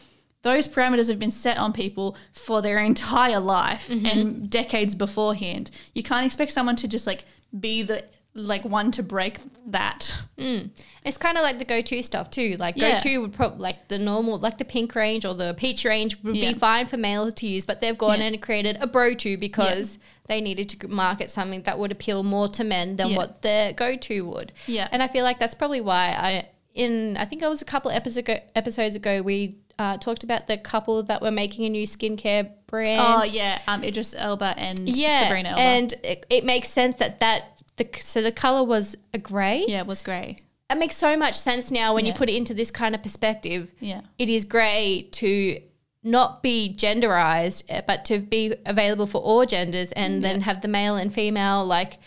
[0.43, 4.06] those parameters have been set on people for their entire life mm-hmm.
[4.06, 5.70] and decades beforehand.
[5.94, 7.24] You can't expect someone to just like
[7.59, 10.12] be the like one to break that.
[10.38, 12.56] It's kind of like the go-to stuff too.
[12.59, 12.92] Like Yeah.
[12.98, 16.36] go-to would probably like the normal, like the pink range or the peach range would
[16.36, 16.52] Yeah.
[16.52, 18.26] be fine for males to use, but they've gone Yeah.
[18.28, 19.98] and created a Bro-To because
[20.28, 24.24] they needed to market something that would appeal more to men than what their go-to
[24.24, 24.52] would.
[24.66, 24.88] Yeah.
[24.92, 27.90] and I feel like that's probably why I in I think it was a couple
[27.90, 31.86] episodes ago, episodes ago we uh, talked about the couple that were making a new
[31.86, 33.00] skincare brand.
[33.04, 35.60] Oh yeah, um, Idris Elba and yeah, Sabrina Elba.
[35.60, 39.65] and it, it makes sense that that the so the color was a gray.
[39.69, 40.39] yeah, it was grey.
[40.70, 42.19] It makes so much sense now when you Yeah.
[42.19, 43.73] put it into this kind of perspective.
[43.81, 44.01] Yeah.
[44.19, 45.61] It is grey to
[46.03, 50.69] not be genderized, eh, but to be available for all genders and then have the
[50.69, 51.99] male and female like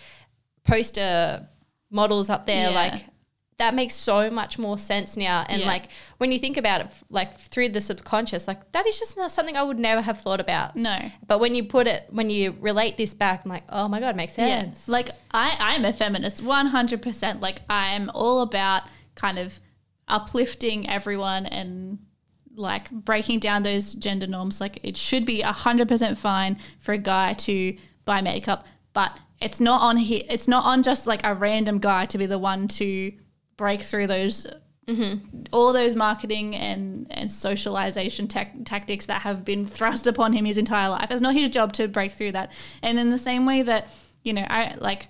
[0.63, 1.47] poster
[1.91, 2.69] models up there.
[2.71, 2.75] Yeah.
[2.75, 3.05] Like
[3.57, 5.45] that makes so much more sense now.
[5.47, 5.67] And Yeah.
[5.67, 5.87] like
[6.17, 9.55] when you think about it, like through the subconscious, like that is just not something
[9.55, 10.75] I would never have thought about.
[10.75, 10.97] No.
[11.25, 14.09] But when you put it, when you relate this back, I'm like, oh my God,
[14.09, 14.87] it makes sense.
[14.87, 14.91] Yeah.
[14.91, 17.41] Like I, I'm a feminist, 100%.
[17.41, 18.83] Like I'm all about
[19.15, 19.59] kind of
[20.07, 21.99] uplifting everyone and
[22.55, 24.61] like breaking down those gender norms.
[24.61, 29.81] Like it should be 100% fine for a guy to buy makeup, but it's not
[29.81, 30.21] on here.
[30.29, 33.11] It's not on just like a random guy to be the one to
[33.57, 34.47] break through those
[35.51, 40.89] all those marketing and and socialization tactics that have been thrust upon him his entire
[40.89, 41.09] life.
[41.09, 42.51] It's not his job to break through that.
[42.83, 43.89] And in the same way that
[44.23, 45.07] you know, I like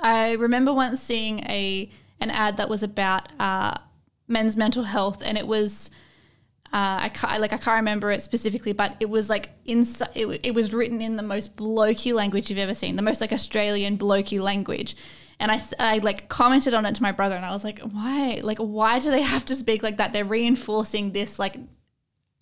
[0.00, 1.90] I remember once seeing a
[2.20, 3.76] an ad that was about uh,
[4.28, 5.90] men's mental health, and it was.
[6.72, 9.86] Uh, I can't, like I can't remember it specifically, but it was like in
[10.16, 13.32] it, it was written in the most blokey language you've ever seen, the most like
[13.32, 14.96] Australian blokey language,
[15.44, 18.40] and I, I like commented on it to my brother, and I was like, why,
[18.42, 20.14] like why do they have to speak like that?
[20.14, 21.58] They're reinforcing this like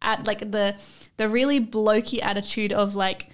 [0.00, 0.76] at like the
[1.16, 3.28] the really blokey attitude of like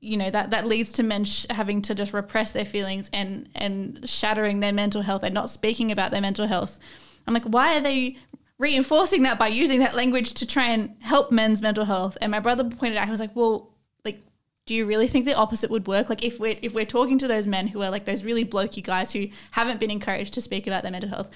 [0.00, 3.50] you know that that leads to men sh- having to just repress their feelings and
[3.54, 6.78] and shattering their mental health and not speaking about their mental health.
[7.26, 8.16] I'm like why are they
[8.58, 12.16] reinforcing that by using that language to try and help men's mental health?
[12.22, 13.75] And my brother pointed out he was like well
[14.66, 17.28] do you really think the opposite would work like if we're if we're talking to
[17.28, 20.66] those men who are like those really blokey guys who haven't been encouraged to speak
[20.66, 21.30] about their mental health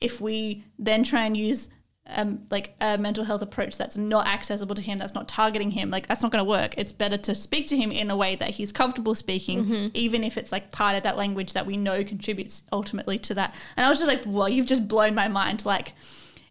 [0.00, 1.68] if we then try and use
[2.10, 5.90] um, like a mental health approach that's not accessible to him, that's not targeting him,
[5.90, 6.74] like that's not going to work.
[6.78, 10.38] It's better to speak to him in a way that he's comfortable speaking, even if
[10.38, 13.54] it's like part of that language that we know contributes ultimately to that.
[13.76, 15.66] And I was just like, well, you've just blown my mind.
[15.66, 15.92] Like,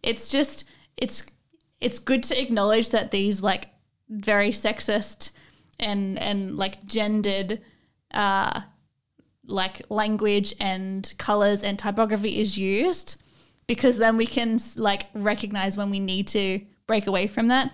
[0.04, 1.26] it's just it's
[1.82, 3.70] it's good to acknowledge that these like
[4.10, 5.32] very sexist
[5.80, 7.62] and and like gendered
[8.14, 8.62] uh
[9.46, 13.16] like language and colors and typography is used
[13.68, 17.72] because then we can like recognize when we need to break away from that.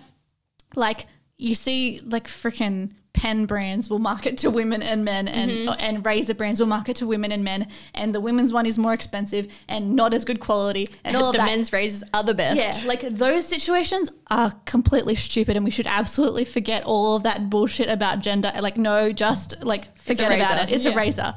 [0.74, 1.06] Like
[1.38, 5.68] you see like freaking pen brands will market to women and men and mm-hmm.
[5.68, 8.76] uh, and razor brands will market to women and men and the women's one is
[8.76, 12.24] more expensive and not as good quality and all of the that men's razors are
[12.24, 12.82] the best.
[12.82, 17.48] yeah, like those situations are completely stupid, and we should absolutely forget all of that
[17.50, 18.52] bullshit about gender.
[18.60, 20.74] Like, no, just like forget about it.
[20.74, 20.92] It's Yeah.
[20.92, 21.34] a razor.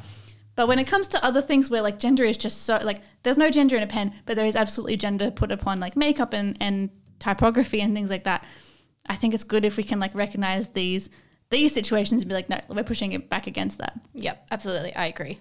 [0.55, 3.37] But when it comes to other things where like gender is just so like there's
[3.37, 6.57] no gender in a pen, but there is absolutely gender put upon like makeup and
[6.59, 6.89] and
[7.19, 8.43] typography and things like that.
[9.07, 11.09] I think it's good if we can like recognize these
[11.49, 13.99] these situations and be like, no, we're pushing it back against that.
[14.13, 14.95] Yep, absolutely.
[14.95, 15.39] I agree.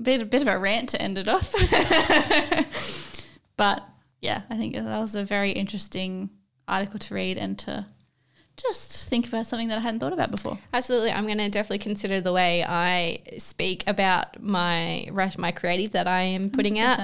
[0.00, 1.52] Bit a bit of a rant to end it off.
[3.56, 3.84] but
[4.20, 6.30] yeah, I think that was a very interesting
[6.66, 7.86] article to read and to
[8.56, 10.58] just think about something that I hadn't thought about before.
[10.72, 11.10] Absolutely.
[11.10, 15.08] I'm going to definitely consider the way I speak about my
[15.38, 17.00] my creative that I am putting out.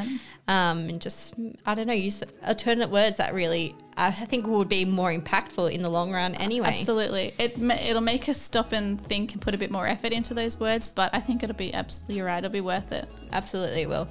[0.51, 0.55] 100%.
[0.55, 1.35] um, and just
[1.67, 5.83] I don't know, use alternate words that really I think would be more impactful in
[5.83, 6.69] the long run anyway.
[6.69, 7.35] Absolutely.
[7.39, 10.59] it it'll make us stop and think and put a bit more effort into those
[10.59, 12.39] words, but I think it'll be absolutely right.
[12.39, 13.09] It'll be worth it.
[13.33, 14.09] Absolutely it will.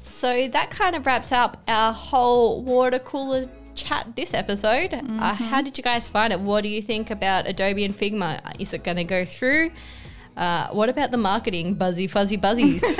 [0.00, 4.94] So that kind of wraps up our whole water cooler chat this episode.
[4.94, 6.40] Uh, how did you guys find it?
[6.40, 8.60] What do you think about Adobe and Figma?
[8.60, 9.70] Is it going to go through?
[10.36, 12.84] Uh, what about the marketing, buzzy fuzzy buzzies?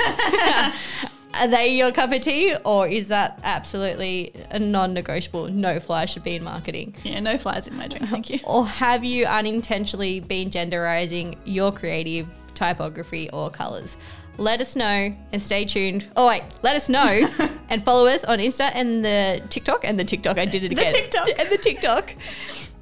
[1.39, 5.49] Are they your cup of tea, or is that absolutely a non-negotiable?
[5.49, 6.95] No fly should be in marketing.
[7.03, 8.07] Yeah, no flies in my drink.
[8.07, 8.39] Thank you.
[8.45, 13.97] Or have you unintentionally been genderizing your creative typography or colors?
[14.37, 16.07] Let us know and stay tuned.
[16.15, 17.27] Oh wait, let us know
[17.69, 20.37] and follow us on Insta and the TikTok and the TikTok.
[20.37, 20.87] I did it again.
[20.87, 21.27] The TikTok.
[21.39, 22.15] and the TikTok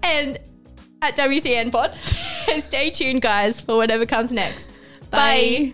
[0.04, 0.40] and
[1.02, 1.98] at WCN Pod.
[2.52, 4.72] and stay tuned, guys, for whatever comes next.
[5.12, 5.74] Bye.